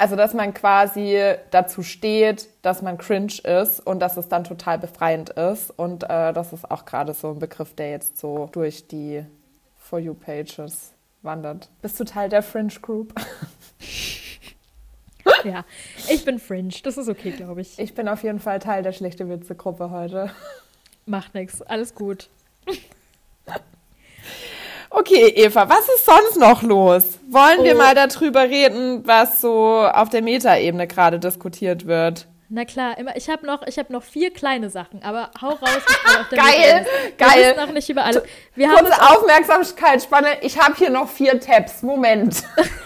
[0.00, 4.78] also, dass man quasi dazu steht, dass man cringe ist und dass es dann total
[4.78, 5.70] befreiend ist.
[5.78, 9.22] Und äh, das ist auch gerade so ein Begriff, der jetzt so durch die
[9.76, 11.68] For You Pages wandert.
[11.82, 13.12] Bist du Teil der Fringe Group?
[15.44, 15.66] ja,
[16.08, 16.72] ich bin Fringe.
[16.82, 17.78] Das ist okay, glaube ich.
[17.78, 20.30] Ich bin auf jeden Fall Teil der schlechte Witze Gruppe heute.
[21.04, 21.60] Macht nichts.
[21.60, 22.30] Alles gut.
[24.90, 27.20] Okay, Eva, was ist sonst noch los?
[27.28, 27.64] Wollen oh.
[27.64, 32.26] wir mal darüber reden, was so auf der Metaebene gerade diskutiert wird?
[32.52, 33.14] Na klar, immer.
[33.16, 35.82] Ich habe noch, ich habe noch vier kleine Sachen, aber hau raus.
[36.04, 37.54] Was auf der geil, geil.
[37.56, 38.24] Wir noch nicht über alle.
[38.56, 40.42] Wir Kurze haben Aufmerksamkeitsspanne.
[40.42, 41.84] Ich habe hier noch vier Tabs.
[41.84, 42.42] Moment.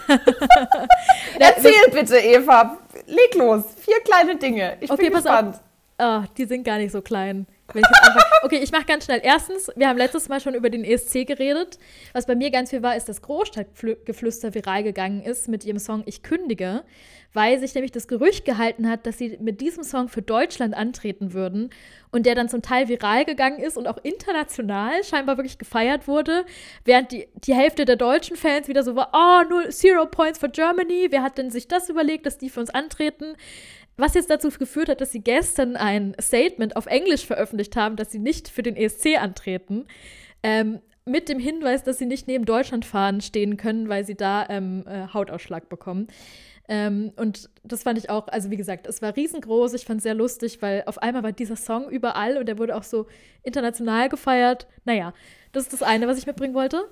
[1.39, 2.77] Erzähl bitte, Eva.
[3.07, 3.63] Leg los.
[3.83, 4.77] Vier kleine Dinge.
[4.81, 5.57] Ich okay, bin gespannt.
[5.99, 7.47] Oh, die sind gar nicht so klein.
[7.73, 9.21] Ich einfach, okay, ich mache ganz schnell.
[9.23, 11.79] Erstens, wir haben letztes Mal schon über den ESC geredet.
[12.13, 16.03] Was bei mir ganz viel war, ist, dass Großstadtgeflüster viral gegangen ist mit ihrem Song
[16.05, 16.85] Ich kündige,
[17.33, 21.33] weil sich nämlich das Gerücht gehalten hat, dass sie mit diesem Song für Deutschland antreten
[21.33, 21.71] würden
[22.13, 26.45] und der dann zum Teil viral gegangen ist und auch international scheinbar wirklich gefeiert wurde,
[26.85, 30.51] während die, die Hälfte der deutschen Fans wieder so war, oh, nur Zero Points for
[30.51, 33.37] Germany, wer hat denn sich das überlegt, dass die für uns antreten?
[33.97, 38.11] Was jetzt dazu geführt hat, dass sie gestern ein Statement auf Englisch veröffentlicht haben, dass
[38.11, 39.87] sie nicht für den ESC antreten.
[40.43, 44.47] Ähm, mit dem Hinweis, dass sie nicht neben Deutschland fahren stehen können, weil sie da
[44.49, 46.09] ähm, äh, Hautausschlag bekommen.
[46.67, 49.75] Ähm, und das fand ich auch, also wie gesagt, es war riesengroß.
[49.75, 52.75] Ich fand es sehr lustig, weil auf einmal war dieser Song überall und der wurde
[52.75, 53.07] auch so
[53.43, 54.67] international gefeiert.
[54.85, 55.13] Naja,
[55.53, 56.89] das ist das eine, was ich mitbringen wollte.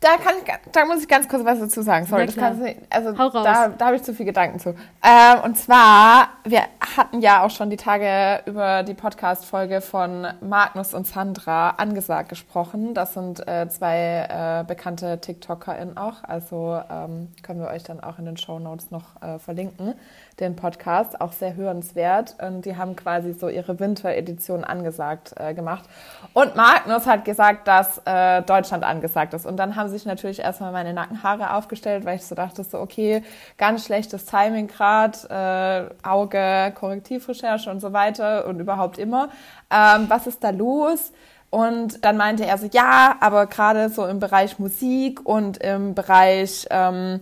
[0.00, 2.06] Da, kann ich, da muss ich ganz kurz was dazu sagen.
[2.06, 4.70] Sorry, das kannst du, also da, da habe ich zu viel Gedanken zu.
[5.02, 6.62] Ähm, und zwar, wir
[6.96, 12.94] hatten ja auch schon die Tage über die Podcast-Folge von Magnus und Sandra angesagt gesprochen.
[12.94, 16.22] Das sind äh, zwei äh, bekannte TikTokerInnen auch.
[16.22, 19.94] Also ähm, können wir euch dann auch in den Show Notes noch äh, verlinken
[20.40, 22.36] den Podcast, auch sehr hörenswert.
[22.40, 25.84] Und die haben quasi so ihre Winteredition angesagt äh, gemacht.
[26.32, 29.46] Und Magnus hat gesagt, dass äh, Deutschland angesagt ist.
[29.46, 33.22] Und dann haben sich natürlich erstmal meine Nackenhaare aufgestellt, weil ich so dachte, so okay,
[33.56, 39.28] ganz schlechtes Timing gerade, äh, Auge, Korrektivrecherche und so weiter und überhaupt immer.
[39.70, 41.12] Ähm, was ist da los?
[41.50, 46.66] Und dann meinte er so, ja, aber gerade so im Bereich Musik und im Bereich
[46.70, 47.20] ähm,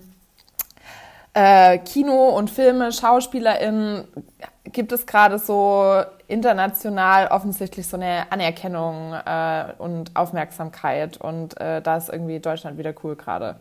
[1.32, 4.04] äh, Kino und Filme, SchauspielerInnen
[4.72, 11.96] gibt es gerade so international offensichtlich so eine Anerkennung äh, und Aufmerksamkeit und äh, da
[11.96, 13.56] ist irgendwie Deutschland wieder cool gerade.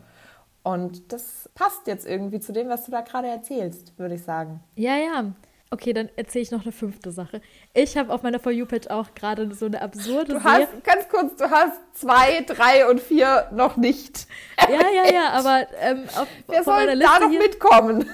[0.62, 4.60] Und das passt jetzt irgendwie zu dem, was du da gerade erzählst, würde ich sagen.
[4.74, 5.24] Ja, ja.
[5.70, 7.40] Okay, dann erzähle ich noch eine fünfte Sache.
[7.74, 10.68] Ich habe auf meiner For You-Page auch gerade so eine absurde Du hast, Serie.
[10.84, 14.26] ganz kurz, du hast zwei, drei und vier noch nicht.
[14.60, 18.08] Ja, ja, ja, aber ähm, auf, Wer soll da noch hier, mitkommen?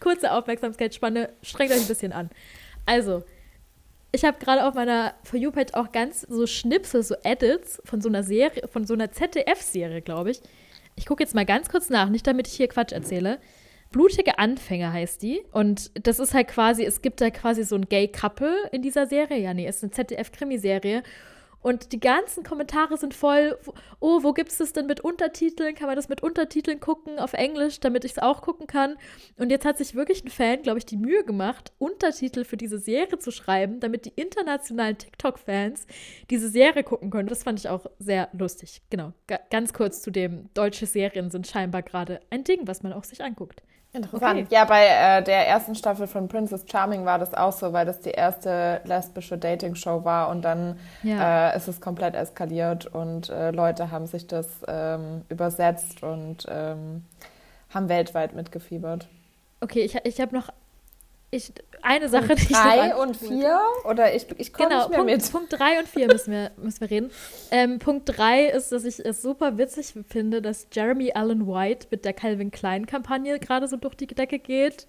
[0.00, 2.30] Kurze Aufmerksamkeitsspanne, strengt euch ein bisschen an.
[2.86, 3.24] Also,
[4.12, 8.08] ich habe gerade auf meiner For You-Page auch ganz so Schnipsel, so Edits von so
[8.08, 10.40] einer Serie, von so einer ZDF-Serie, glaube ich.
[10.96, 13.40] Ich gucke jetzt mal ganz kurz nach, nicht damit ich hier Quatsch erzähle.
[13.90, 15.42] Blutige Anfänger heißt die.
[15.52, 19.38] Und das ist halt quasi, es gibt da quasi so ein Gay-Couple in dieser Serie.
[19.38, 21.02] Ja, nee, ist eine ZDF-Krimiserie.
[21.64, 23.58] Und die ganzen Kommentare sind voll,
[23.98, 25.74] oh, wo gibt es das denn mit Untertiteln?
[25.74, 28.96] Kann man das mit Untertiteln gucken auf Englisch, damit ich es auch gucken kann?
[29.38, 32.78] Und jetzt hat sich wirklich ein Fan, glaube ich, die Mühe gemacht, Untertitel für diese
[32.78, 35.86] Serie zu schreiben, damit die internationalen TikTok-Fans
[36.28, 37.30] diese Serie gucken können.
[37.30, 38.82] Das fand ich auch sehr lustig.
[38.90, 39.14] Genau.
[39.26, 43.04] Ga ganz kurz zu dem, deutsche Serien sind scheinbar gerade ein Ding, was man auch
[43.04, 43.62] sich anguckt.
[43.94, 44.40] Interessant.
[44.40, 44.46] Okay.
[44.50, 48.00] Ja, bei äh, der ersten Staffel von Princess Charming war das auch so, weil das
[48.00, 51.50] die erste lesbische Dating-Show war und dann Ja.
[51.50, 57.04] äh, ist es komplett eskaliert und äh, Leute haben sich das ähm, übersetzt und ähm,
[57.72, 59.08] haben weltweit mitgefiebert.
[59.60, 60.48] Okay, ich, ich habe noch
[61.34, 63.60] ich, eine Sache, die ich Drei und vier?
[63.84, 65.32] Oder ich, ich komme Genau, nicht mehr Punkt, mit.
[65.32, 67.10] Punkt 3 und 4 müssen wir, müssen wir reden.
[67.50, 72.04] Ähm, Punkt 3 ist, dass ich es super witzig finde, dass Jeremy Allen White mit
[72.04, 74.86] der Calvin Klein-Kampagne gerade so durch die Decke geht.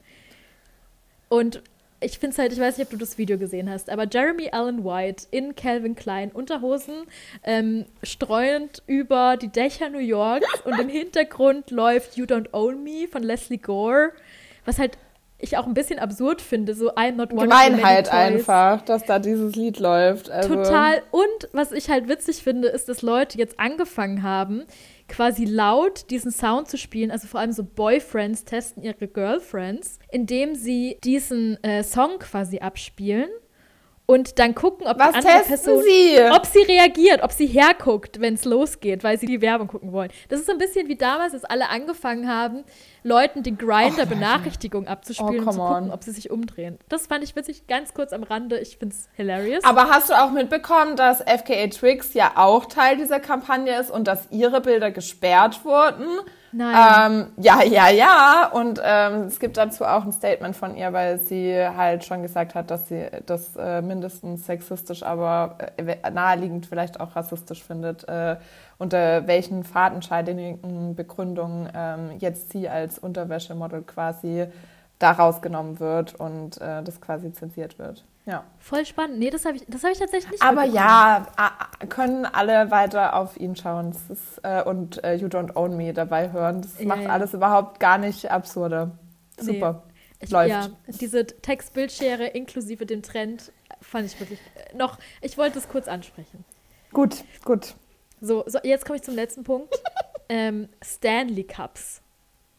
[1.28, 1.62] Und
[2.02, 4.50] ich finde es halt, ich weiß nicht, ob du das Video gesehen hast, aber Jeremy
[4.52, 7.06] Allen White in Calvin Klein Unterhosen,
[7.44, 13.08] ähm, streuend über die Dächer New Yorks und im Hintergrund läuft You Don't Own Me
[13.10, 14.12] von Leslie Gore,
[14.66, 14.98] was halt
[15.38, 18.82] ich auch ein bisschen absurd finde, so I'm not one of the many Gemeinheit einfach,
[18.82, 20.30] dass da dieses Lied läuft.
[20.30, 21.02] Also, Total.
[21.12, 24.64] Und was ich halt witzig finde, ist, dass Leute jetzt angefangen haben,
[25.08, 27.12] quasi laut diesen Sound zu spielen.
[27.12, 33.30] Also vor allem so Boyfriends testen ihre Girlfriends, indem sie diesen äh, Song quasi abspielen
[34.08, 36.18] und dann gucken, ob Was die andere Person, Sie?
[36.32, 40.12] ob sie reagiert, ob sie herguckt, wenn es losgeht, weil sie die Werbung gucken wollen.
[40.30, 42.64] Das ist so ein bisschen wie damals, als alle angefangen haben,
[43.04, 45.92] Leuten die Grinder-Benachrichtigung abzuspielen Oh, und zu come gucken, on.
[45.92, 46.78] ob sie sich umdrehen.
[46.90, 48.60] Das fand ich witzig, ganz kurz am Rande.
[48.60, 49.64] Ich finde es hilarious.
[49.64, 54.08] Aber hast du auch mitbekommen, dass FKA Twigs ja auch Teil dieser Kampagne ist und
[54.08, 56.06] dass ihre Bilder gesperrt wurden?
[56.58, 58.50] Ähm, ja, ja, ja.
[58.52, 62.56] Und ähm, es gibt dazu auch ein Statement von ihr, weil sie halt schon gesagt
[62.56, 68.38] hat, dass sie das äh, mindestens sexistisch, aber äh, naheliegend vielleicht auch rassistisch findet, äh,
[68.78, 74.46] unter welchen fadenscheinigen Begründungen ähm, jetzt sie als Unterwäschemodel quasi
[75.00, 78.06] da rausgenommen wird und äh, das quasi zensiert wird.
[78.26, 78.44] Ja.
[78.60, 79.20] Voll spannend.
[79.20, 81.28] Nee, das habe ich, das hab ich tatsächlich nicht Aber ja,
[81.90, 86.32] können alle weiter auf ihn schauen ist, äh, und äh, You Don't Own Me dabei
[86.32, 86.62] hören.
[86.64, 87.10] Das Ja, macht ja.
[87.10, 88.92] alles überhaupt gar nicht absurder.
[89.40, 89.54] Nee.
[89.54, 89.84] Super.
[90.20, 90.50] Ich, läuft.
[90.50, 94.98] Ja, diese Textbildschere inklusive dem Trend fand ich wirklich äh, noch.
[95.22, 96.44] Ich wollte es kurz ansprechen.
[96.94, 97.76] Gut, gut.
[98.22, 99.72] So, so jetzt komme ich zum letzten Punkt.
[100.30, 102.02] ähm, Stanley Cups.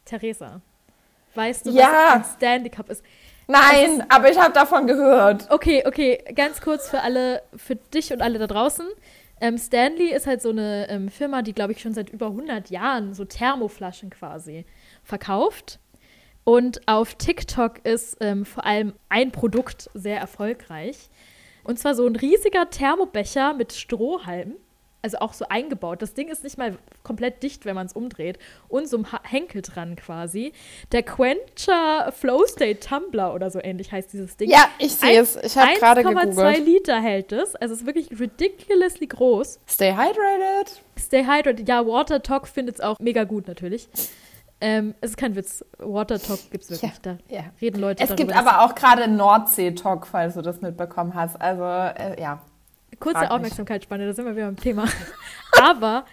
[0.05, 0.61] Theresa,
[1.35, 1.89] weißt du, Ja.
[2.19, 3.03] was ein Stanley Cup ist?
[3.47, 5.49] Nein, aber ich habe davon gehört.
[5.49, 8.85] Okay, okay, ganz kurz für alle, für dich und alle da draußen.
[9.39, 12.69] Ähm, Stanley ist halt so eine ähm, Firma, die, glaube ich, schon seit über 100
[12.69, 14.65] Jahren so Thermoflaschen quasi
[15.03, 15.79] verkauft.
[16.43, 21.09] Und auf TikTok ist ähm, vor allem ein Produkt sehr erfolgreich.
[21.63, 24.55] Und zwar so ein riesiger Thermobecher mit Strohhalmen.
[25.03, 26.01] Also auch so eingebaut.
[26.01, 28.39] Das Ding ist nicht mal komplett dicht, wenn man es umdreht.
[28.67, 30.53] Und so ein Henkel dran quasi.
[30.91, 34.49] Der Quencher Flow State Tumbler oder so ähnlich heißt dieses Ding.
[34.49, 35.35] Ja, ich sehe es.
[35.37, 36.65] Ich habe gerade 1,2 gegoogelt.
[36.65, 37.55] Liter hält es.
[37.55, 39.59] Also es ist wirklich ridiculously groß.
[39.69, 40.81] Stay hydrated.
[40.99, 41.67] Stay hydrated.
[41.69, 43.87] Ja, Water Talk findet es auch mega gut natürlich.
[44.59, 45.63] Ähm, es ist kein Witz.
[45.77, 46.91] Water Talk gibt es wirklich.
[47.03, 47.41] Da Ja.
[47.61, 48.33] reden Leute Es darüber.
[48.33, 51.39] gibt aber auch gerade Nordsee-Talk, falls du das mitbekommen hast.
[51.39, 52.41] Also, äh, ja.
[52.99, 53.31] Kurze Frag.
[53.31, 54.85] Aufmerksamkeitsspanne, da sind wir wieder beim Thema.
[55.61, 56.05] Aber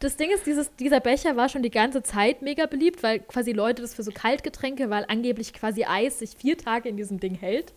[0.00, 3.52] das Ding ist, dieses, dieser Becher war schon die ganze Zeit mega beliebt, weil quasi
[3.52, 7.34] Leute das für so Kaltgetränke, weil angeblich quasi Eis sich vier Tage in diesem Ding
[7.34, 7.72] hält.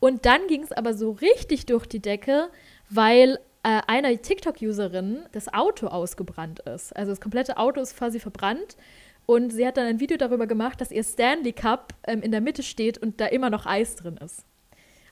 [0.00, 2.50] Und dann ging es aber so richtig durch die Decke,
[2.90, 6.94] weil äh, einer TikTok-Userin das Auto ausgebrannt ist.
[6.94, 8.76] Also das komplette Auto ist quasi verbrannt.
[9.26, 12.40] Und sie hat dann ein Video darüber gemacht, dass ihr Stanley Cup ähm, in der
[12.40, 14.44] Mitte steht und da immer noch Eis drin ist.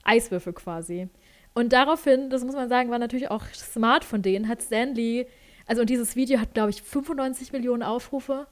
[0.05, 1.09] Eiswürfel quasi.
[1.57, 5.27] Und daraufhin, das muss man sagen, war natürlich auch smart von denen, hat Stanley,
[5.67, 8.47] also und dieses Video hat, glaube ich, 95 Millionen Aufrufe,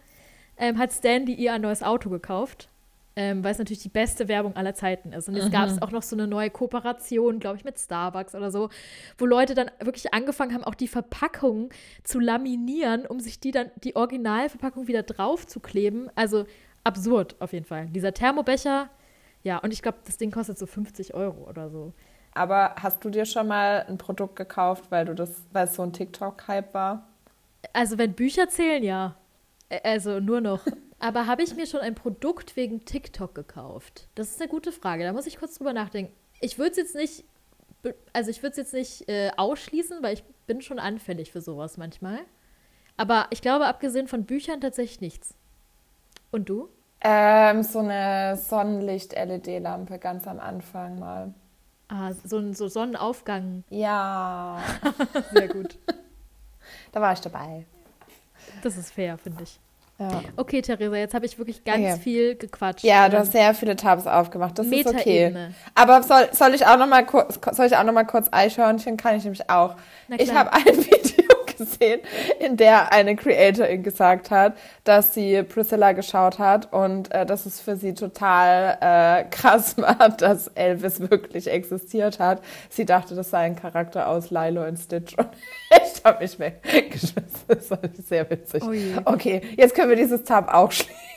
[0.56, 2.68] ähm, hat Stanley ihr ein neues Auto gekauft
[3.16, 5.28] ähm, weil es natürlich die beste Werbung aller Zeiten ist.
[5.28, 5.52] Und jetzt mhm.
[5.52, 8.70] gab es auch noch so eine neue Kooperation, glaube ich, mit Starbucks oder so,
[9.18, 11.70] wo Leute dann wirklich angefangen haben, auch die Verpackung
[12.02, 16.08] zu laminieren, um sich die dann, die Originalverpackung wieder drauf zu kleben.
[16.16, 16.46] Also
[16.82, 17.86] absurd auf jeden Fall.
[17.86, 18.90] Dieser Thermobecher,
[19.42, 21.92] ja, und ich glaube, das Ding kostet so 50 Euro oder so.
[22.34, 25.82] Aber hast du dir schon mal ein Produkt gekauft, weil du das, weil es so
[25.82, 27.06] ein TikTok-Hype war?
[27.72, 29.16] Also wenn Bücher zählen, ja.
[29.84, 30.66] Also nur noch.
[30.98, 34.08] Aber habe ich mir schon ein Produkt wegen TikTok gekauft?
[34.14, 35.04] Das ist eine gute Frage.
[35.04, 36.12] Da muss ich kurz drüber nachdenken.
[36.40, 37.24] Ich würde es jetzt nicht,
[38.12, 41.76] also ich würde es jetzt nicht äh, ausschließen, weil ich bin schon anfällig für sowas
[41.76, 42.20] manchmal.
[42.96, 45.34] Aber ich glaube, abgesehen von Büchern tatsächlich nichts.
[46.30, 46.68] Und du?
[47.00, 51.34] Ähm, so eine Sonnenlicht-LED-Lampe ganz am Anfang mal.
[51.94, 53.62] Ah, so ein so Sonnenaufgang.
[53.70, 54.58] Ja.
[55.32, 55.78] Sehr gut.
[56.90, 57.64] da war ich dabei.
[58.64, 59.60] Das ist fair, finde ich.
[60.00, 60.22] Ja.
[60.36, 62.00] Okay, Theresa, jetzt habe ich wirklich ganz okay.
[62.02, 62.82] viel gequatscht.
[62.82, 64.58] Ja, du hast sehr viele Tabs aufgemacht.
[64.58, 65.52] Das ist okay.
[65.76, 68.96] Aber soll, soll ich auch noch mal kurz, soll ich auch noch mal kurz Eichhörnchen?
[68.96, 69.76] Kann ich nämlich auch.
[70.18, 71.23] Ich habe ein Video
[71.56, 72.00] gesehen,
[72.40, 77.60] in der eine Creatorin gesagt hat, dass sie Priscilla geschaut hat und äh, dass es
[77.60, 82.42] für sie total äh, krass war, dass Elvis wirklich existiert hat.
[82.70, 85.28] Sie dachte, das sei ein Charakter aus Lilo und Stitch und
[85.70, 87.14] ich habe mich weggeschmissen.
[87.46, 88.62] Das war sehr witzig.
[88.64, 88.72] Oh
[89.04, 91.13] okay, jetzt können wir dieses Tab auch schließen.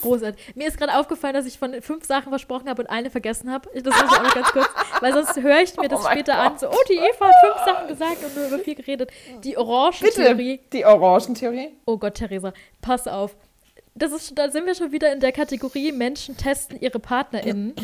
[0.00, 0.54] Großartig.
[0.54, 3.68] Mir ist gerade aufgefallen, dass ich von fünf Sachen versprochen habe und eine vergessen habe.
[3.74, 4.68] Das muss ich auch noch ganz kurz,
[5.00, 6.52] weil sonst höre ich mir das oh später Gott.
[6.52, 6.58] an.
[6.58, 9.10] So, oh, die Eva hat fünf Sachen gesagt und nur über vier geredet.
[9.44, 10.60] Die Orangentheorie.
[10.72, 11.70] Die Orangentheorie?
[11.86, 13.36] Oh Gott, Theresa, pass auf.
[13.94, 17.74] Das ist, da sind wir schon wieder in der Kategorie Menschen testen ihre PartnerInnen.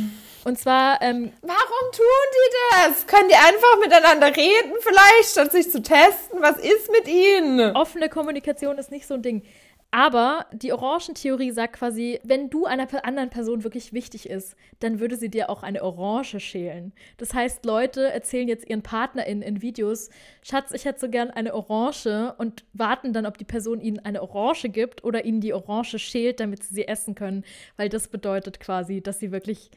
[0.45, 1.03] Und zwar.
[1.03, 3.07] Ähm, Warum tun die das?
[3.07, 6.41] Können die einfach miteinander reden, vielleicht, statt sich zu testen?
[6.41, 7.77] Was ist mit ihnen?
[7.77, 9.43] Offene Kommunikation ist nicht so ein Ding.
[9.91, 15.17] Aber die Orangentheorie sagt quasi, wenn du einer anderen Person wirklich wichtig ist, dann würde
[15.17, 16.93] sie dir auch eine Orange schälen.
[17.17, 20.11] Das heißt, Leute erzählen jetzt ihren PartnerInnen in Videos,
[20.43, 24.23] Schatz, ich hätte so gern eine Orange und warten dann, ob die Person ihnen eine
[24.23, 27.45] Orange gibt oder ihnen die Orange schält, damit sie sie essen können.
[27.79, 29.71] Weil das bedeutet quasi, dass sie wirklich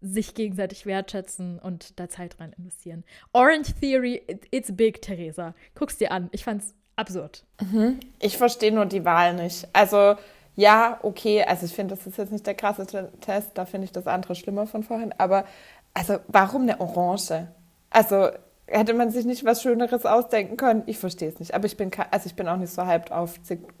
[0.00, 3.02] sich gegenseitig wertschätzen und da Zeit rein investieren.
[3.32, 5.56] Orange Theory, it's big, Theresa.
[5.74, 6.28] Guck's dir an.
[6.30, 7.44] Ich fand's absurd.
[7.60, 8.00] Mhm.
[8.18, 9.68] Ich verstehe nur die Wahl nicht.
[9.72, 10.16] Also,
[10.56, 12.86] ja, okay, also ich finde, das ist jetzt nicht der krasse
[13.20, 15.44] Test, da finde ich das andere schlimmer von vorhin, aber
[15.94, 17.48] also warum eine Orange?
[17.90, 18.28] Also
[18.66, 20.82] hätte man sich nicht was Schöneres ausdenken können?
[20.86, 21.54] Ich verstehe es nicht.
[21.54, 23.34] Aber ich bin, also ich bin auch nicht so hyped auf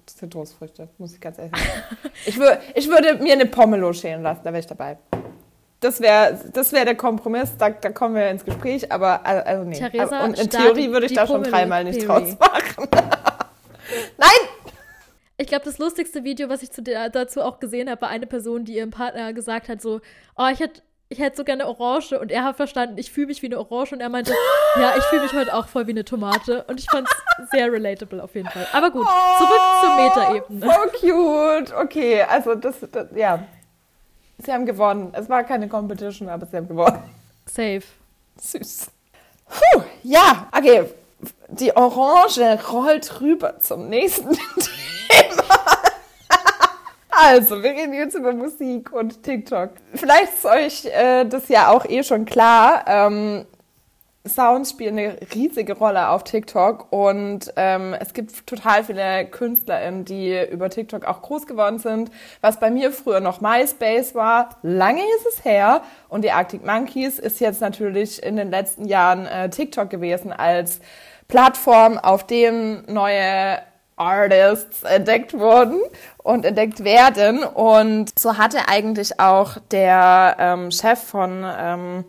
[0.06, 2.10] Zitrusfrüchte, muss ich ganz ehrlich sagen.
[2.26, 4.98] ich, wür, ich würde mir eine Pomelo schälen lassen, da wäre ich dabei.
[5.86, 9.78] Das wäre das wär der Kompromiss, da, da kommen wir ins Gespräch, aber also nee.
[9.78, 12.88] Theresa und in Theorie würde ich da schon dreimal nicht draus machen.
[14.18, 14.48] Nein!
[15.36, 18.64] Ich glaube, das lustigste Video, was ich zu dazu auch gesehen habe, war eine Person,
[18.64, 20.00] die ihrem Partner gesagt hat, so,
[20.36, 23.40] oh, ich hätte ich hätte so gerne Orange und er hat verstanden, ich fühle mich
[23.40, 24.32] wie eine Orange und er meinte,
[24.80, 27.70] ja, ich fühle mich heute auch voll wie eine Tomate und ich fand es sehr
[27.70, 28.66] relatable auf jeden Fall.
[28.72, 29.06] Aber gut,
[29.38, 30.66] zurück oh, zur Metaebene.
[30.66, 31.72] So cute.
[31.80, 33.46] Okay, also das, das, ja,
[34.38, 35.12] Sie haben gewonnen.
[35.12, 37.02] Es war keine Competition, aber sie haben gewonnen.
[37.46, 37.82] Safe.
[38.40, 38.88] Süß.
[39.48, 40.84] Puh, ja, okay.
[41.48, 44.30] Die Orange rollt rüber zum nächsten
[45.08, 45.44] Thema.
[47.08, 49.70] Also, wir reden jetzt über Musik und TikTok.
[49.94, 52.84] Vielleicht ist euch äh, das ja auch eh schon klar.
[52.86, 53.46] Ähm,
[54.28, 60.38] Sounds spielen eine riesige Rolle auf TikTok und ähm, es gibt total viele KünstlerInnen, die
[60.50, 62.10] über TikTok auch groß geworden sind.
[62.40, 65.82] Was bei mir früher noch MySpace war, lange ist es her.
[66.08, 70.80] Und die Arctic Monkeys ist jetzt natürlich in den letzten Jahren äh, TikTok gewesen als
[71.28, 73.58] Plattform, auf dem neue
[73.96, 75.80] Artists entdeckt wurden
[76.18, 77.42] und entdeckt werden.
[77.42, 82.04] Und so hatte eigentlich auch der ähm, Chef von ähm,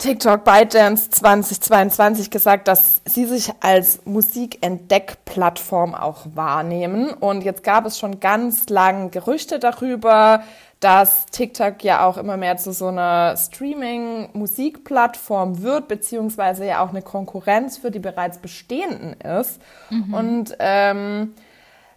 [0.00, 7.10] TikTok ByteDance 2022 gesagt, dass sie sich als Musikentdeck-Plattform auch wahrnehmen.
[7.10, 10.42] Und jetzt gab es schon ganz lang Gerüchte darüber,
[10.80, 17.02] dass TikTok ja auch immer mehr zu so einer Streaming-Musikplattform wird, beziehungsweise ja auch eine
[17.02, 19.60] Konkurrenz für die bereits bestehenden ist.
[19.90, 20.14] Mhm.
[20.14, 21.34] Und ähm,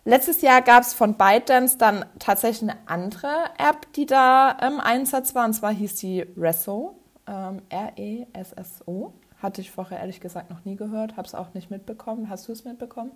[0.03, 5.33] letztes Jahr gab es von ByteDance dann tatsächlich eine andere App, die da im Einsatz
[5.35, 9.13] war, und zwar hieß die Resso ähm, R-E-S-S-O.
[9.41, 12.29] Hatte ich vorher ehrlich gesagt noch nie gehört, habe es auch nicht mitbekommen.
[12.29, 13.11] Hast du es mitbekommen?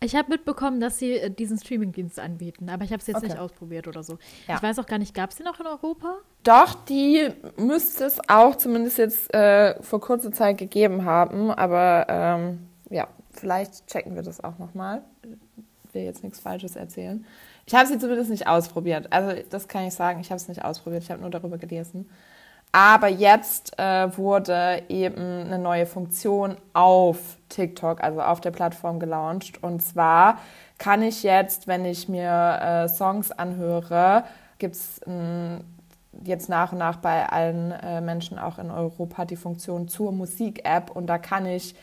[0.00, 3.28] Ich habe mitbekommen, dass sie äh, diesen Streamingdienst anbieten, aber ich habe es jetzt Okay.
[3.28, 4.18] nicht ausprobiert oder so.
[4.46, 4.56] Ja.
[4.56, 6.16] Ich weiß auch gar nicht, gab es den noch in Europa?
[6.42, 12.66] Doch, die müsste es auch zumindest jetzt äh, vor kurzer Zeit gegeben haben, aber ähm,
[12.90, 15.02] ja, vielleicht checken wir das auch nochmal.
[15.88, 17.24] Ich will jetzt nichts Falsches erzählen.
[17.66, 19.10] Ich habe sie zumindest nicht ausprobiert.
[19.12, 22.10] Also das kann ich sagen, ich habe es nicht ausprobiert, ich habe nur darüber gelesen.
[22.74, 29.62] Aber jetzt äh, wurde eben eine neue Funktion auf TikTok, also auf der Plattform gelauncht.
[29.62, 30.38] Und zwar
[30.78, 34.24] kann ich jetzt, wenn ich mir äh, Songs anhöre,
[34.58, 35.00] gibt es
[36.24, 40.90] jetzt nach und nach bei allen äh, Menschen auch in Europa die Funktion zur Musik-App.
[40.90, 41.76] Und da kann ich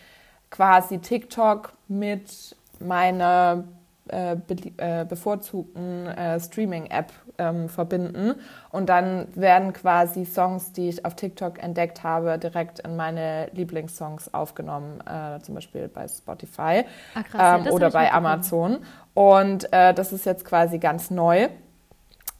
[0.49, 3.63] quasi TikTok mit meiner
[4.09, 8.35] äh, äh, bevorzugten äh, Streaming-App ähm, verbinden.
[8.69, 14.33] Und dann werden quasi Songs, die ich auf TikTok entdeckt habe, direkt in meine Lieblingssongs
[14.33, 16.83] aufgenommen, äh, zum Beispiel bei Spotify
[17.15, 18.11] Ah, krass, ähm, oder bei.
[18.11, 18.79] Amazon.
[19.13, 21.49] Und äh, das ist jetzt quasi ganz neu.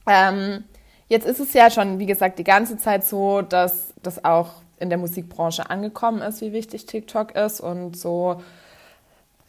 [0.06, 0.64] Ähm,
[1.08, 4.88] jetzt ist es ja schon, wie gesagt, die ganze Zeit so, dass das auch in
[4.88, 8.40] der Musikbranche angekommen ist, wie wichtig TikTok ist und so.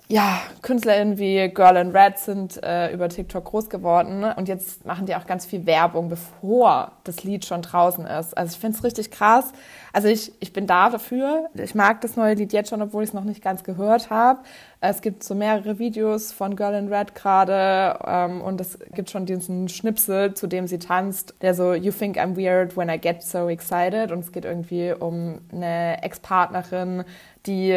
[0.09, 5.05] Ja, KünstlerInnen wie Girl in Red sind äh, über TikTok groß geworden und jetzt machen
[5.05, 8.37] die auch ganz viel Werbung, bevor das Lied schon draußen ist.
[8.37, 9.53] Also ich finde es richtig krass.
[9.93, 11.49] Also ich, ich bin da dafür.
[11.53, 14.41] Ich mag das neue Lied jetzt schon, obwohl ich es noch nicht ganz gehört habe.
[14.81, 19.25] Es gibt so mehrere Videos von Girl in Red gerade ähm, und es gibt schon
[19.25, 23.23] diesen Schnipsel, zu dem sie tanzt, der so You think I'm weird when I get
[23.23, 27.05] so excited und es geht irgendwie um eine Ex-Partnerin,
[27.45, 27.69] die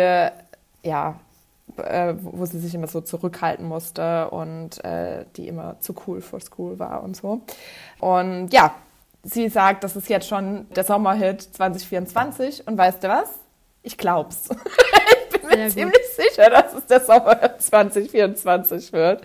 [0.82, 1.14] ja
[1.76, 6.40] äh, wo sie sich immer so zurückhalten musste und äh, die immer zu cool for
[6.40, 7.42] school war und so.
[8.00, 8.74] Und ja,
[9.22, 13.30] sie sagt, das ist jetzt schon der Sommerhit 2024 und weißt du was?
[13.82, 14.48] Ich glaub's.
[15.32, 15.94] ich bin mir Sehr gut.
[15.94, 19.22] ziemlich sicher, dass es der Sommerhit 2024 wird.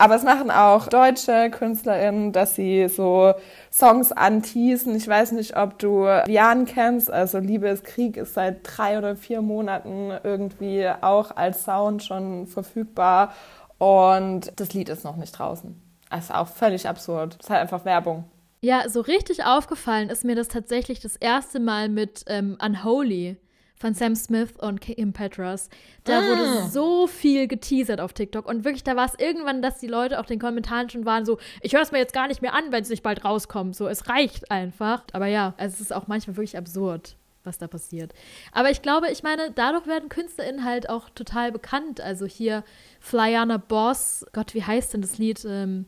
[0.00, 3.34] Aber es machen auch deutsche KünstlerInnen, dass sie so
[3.70, 4.96] Songs anteasen.
[4.96, 7.10] Ich weiß nicht, ob du Vian kennst.
[7.10, 12.46] Also Liebe ist Krieg ist seit drei oder vier Monaten irgendwie auch als Sound schon
[12.46, 13.34] verfügbar.
[13.76, 15.78] Und das Lied ist noch nicht draußen.
[16.08, 17.36] Das ist auch völlig absurd.
[17.38, 18.24] Das ist halt einfach Werbung.
[18.62, 23.36] Ja, so richtig aufgefallen ist mir das tatsächlich das erste Mal mit ähm, Unholy
[23.80, 25.70] von Sam Smith und Kim Petras.
[26.04, 26.22] Da Ah.
[26.28, 30.20] wurde so viel geteasert auf TikTok und wirklich, da war es irgendwann, dass die Leute
[30.20, 32.70] auf den Kommentaren schon waren so, ich höre es mir jetzt gar nicht mehr an,
[32.70, 33.74] wenn es nicht bald rauskommt.
[33.74, 35.02] So, es reicht einfach.
[35.12, 38.12] Aber ja, also es ist auch manchmal wirklich absurd, was da passiert.
[38.52, 42.02] Aber ich glaube, ich meine, dadurch werden KünstlerInnen halt auch total bekannt.
[42.02, 42.64] Also hier
[43.00, 45.42] Flyana Boss, Gott, wie heißt denn das Lied?
[45.48, 45.86] Ähm,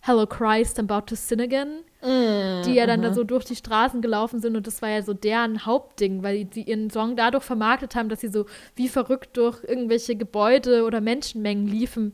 [0.00, 4.00] Hello Christ, I'm about to sin again die ja dann da so durch die Straßen
[4.00, 7.96] gelaufen sind und das war ja so deren Hauptding, weil die ihren Song dadurch vermarktet
[7.96, 8.46] haben, dass sie so
[8.76, 12.12] wie verrückt durch irgendwelche Gebäude oder Menschenmengen liefen.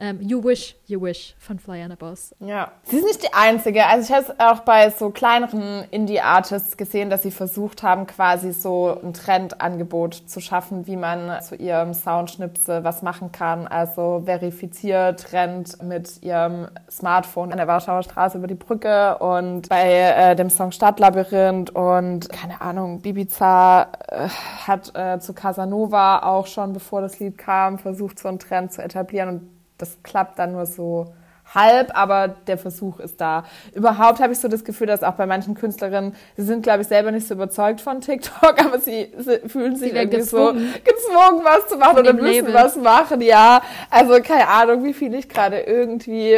[0.00, 2.34] Ähm, you Wish, You Wish von Flyana Boss.
[2.40, 2.72] Ja.
[2.82, 3.86] Sie ist nicht die einzige.
[3.86, 8.52] Also ich habe es auch bei so kleineren Indie-Artists gesehen, dass sie versucht haben, quasi
[8.52, 13.68] so ein Trendangebot zu schaffen, wie man zu ihrem Soundschnipsel was machen kann.
[13.68, 19.92] Also verifiziert rennt mit ihrem Smartphone an der Warschauer Straße über die Brücke und bei
[19.92, 24.28] äh, dem Song Stadtlabyrinth und keine Ahnung, Bibiza äh,
[24.66, 28.82] hat äh, zu Casanova auch schon, bevor das Lied kam, versucht, so einen Trend zu
[28.82, 31.12] etablieren und das klappt dann nur so
[31.54, 33.44] halb, aber der Versuch ist da.
[33.74, 36.88] Überhaupt habe ich so das Gefühl, dass auch bei manchen Künstlerinnen, sie sind, glaube ich,
[36.88, 40.72] selber nicht so überzeugt von TikTok, aber sie, sie fühlen sich Sie irgendwie gezwungen.
[40.72, 42.54] so gezwungen, was zu machen Von oder müssen Label.
[42.54, 43.60] was machen, ja.
[43.90, 46.34] Also keine Ahnung, wie viel ich gerade irgendwie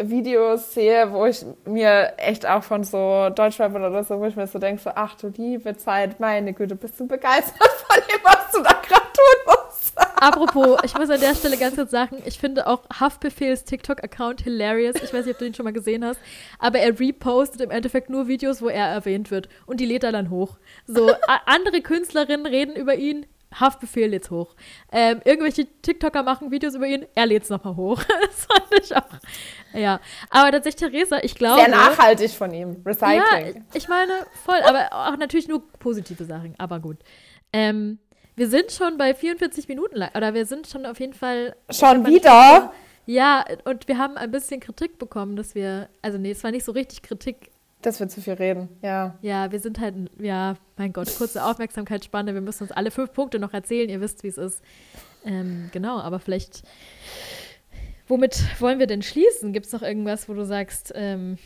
[0.00, 4.46] Videos sehe, wo ich mir echt auch von so Deutschrappern oder so, wo ich mir
[4.46, 8.50] so denke, so, ach du liebe Zeit, meine Güte, bist du begeistert von dem, was
[8.52, 9.05] du da gerade?
[10.16, 14.96] Apropos, ich muss an der Stelle ganz kurz sagen, ich finde auch Haftbefehls TikTok-Account hilarious.
[14.96, 16.18] Ich weiß nicht, ob du den schon mal gesehen hast,
[16.58, 20.12] aber er repostet im Endeffekt nur Videos, wo er erwähnt wird und die lädt er
[20.12, 20.58] dann hoch.
[20.86, 21.10] So,
[21.44, 24.54] andere Künstlerinnen reden über ihn, Haftbefehl lädt's hoch.
[24.90, 28.02] Ähm, irgendwelche TikToker machen Videos über ihn, er lädt's nochmal hoch.
[28.26, 29.20] das fand ich auch.
[29.74, 30.00] Ja,
[30.30, 31.60] aber tatsächlich, Theresa, ich glaube.
[31.60, 32.82] Sehr nachhaltig von ihm.
[32.84, 33.64] Ja, Recycling.
[33.74, 34.12] ich meine,
[34.44, 36.98] voll, aber auch natürlich nur positive Sachen, aber gut.
[37.52, 37.98] Ähm,
[38.36, 41.56] wir sind schon bei 44 Minuten lang, oder wir sind schon auf jeden Fall.
[41.70, 42.72] Schon wieder?
[43.06, 46.64] Ja, und wir haben ein bisschen Kritik bekommen, dass wir, also nee, es war nicht
[46.64, 47.50] so richtig Kritik.
[47.82, 49.16] Dass wir zu viel reden, ja.
[49.22, 53.38] Ja, wir sind halt, ja, mein Gott, kurze Aufmerksamkeitsspanne, wir müssen uns alle fünf Punkte
[53.38, 54.60] noch erzählen, ihr wisst, wie es ist.
[55.24, 56.62] Ähm, genau, aber vielleicht,
[58.08, 59.52] womit wollen wir denn schließen?
[59.52, 61.38] Gibt es noch irgendwas, wo du sagst, ähm,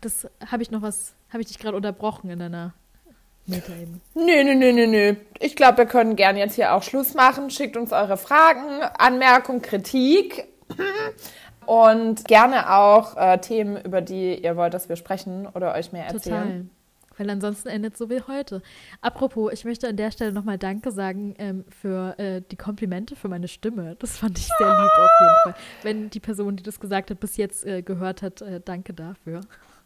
[0.00, 2.72] das habe ich noch was, habe ich dich gerade unterbrochen in deiner
[3.46, 4.00] Meta-Ebene.
[4.14, 5.14] Nö, nö, nö, nö, nö.
[5.38, 7.50] Ich glaube, wir können gern jetzt hier auch Schluss machen.
[7.50, 10.48] Schickt uns eure Fragen, Anmerkungen, Kritik
[11.66, 16.06] und gerne auch äh, Themen, über die ihr wollt, dass wir sprechen oder euch mehr
[16.06, 16.42] erzählen.
[16.42, 16.64] Total.
[17.18, 18.62] Weil ansonsten endet es so wie heute.
[19.00, 23.28] Apropos, ich möchte an der Stelle nochmal Danke sagen ähm, für äh, die Komplimente für
[23.28, 23.96] meine Stimme.
[23.98, 25.54] Das fand ich sehr lieb auf jeden Fall.
[25.82, 29.40] Wenn die Person, die das gesagt hat, bis jetzt äh, gehört hat, äh, danke dafür.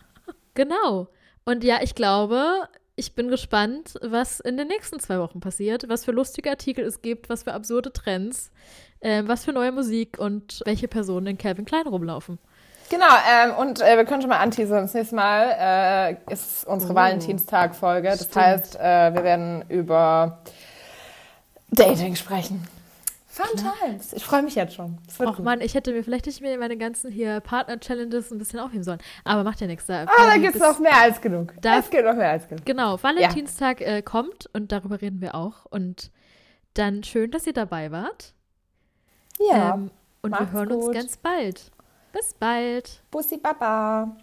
[0.54, 1.08] genau.
[1.44, 6.04] Und ja, ich glaube, ich bin gespannt, was in den nächsten zwei Wochen passiert, was
[6.04, 8.50] für lustige Artikel es gibt, was für absurde Trends,
[9.00, 12.38] äh, was für neue Musik und welche Personen in Calvin Klein rumlaufen.
[12.90, 14.82] Genau, ähm, und äh, wir können schon mal anteasern.
[14.82, 18.08] Das nächste Mal äh, ist unsere Oh, Valentinstag-Folge.
[18.08, 18.34] Das stimmt.
[18.36, 20.40] heißt, äh, wir werden über
[21.70, 22.66] Dating sprechen.
[23.46, 24.12] Fun Times.
[24.12, 24.98] Ich freue mich jetzt schon.
[25.18, 25.44] Och gut.
[25.44, 28.98] Mann, ich hätte mir vielleicht nicht mehr meine ganzen hier Partner-Challenges ein bisschen aufheben sollen.
[29.24, 29.86] Aber macht ja nichts.
[29.86, 31.54] Da Ah, da gibt es noch mehr als genug.
[31.60, 32.64] Da- es gibt noch mehr als genug.
[32.64, 35.64] Genau, Valentinstag äh, kommt und darüber reden wir auch.
[35.66, 36.10] Und
[36.74, 38.34] dann schön, dass ihr dabei wart.
[39.38, 39.74] Ja.
[39.74, 39.90] Ähm,
[40.22, 40.94] und wir hören uns gut.
[40.94, 41.70] ganz bald.
[42.12, 43.02] Bis bald.
[43.10, 44.16] Bussi Baba.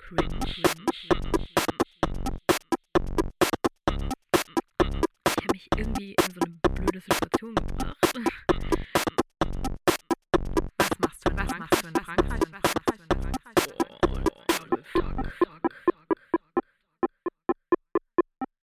[0.00, 1.41] Cringe.
[5.62, 7.96] mich irgendwie in so eine blöde Situation gebracht.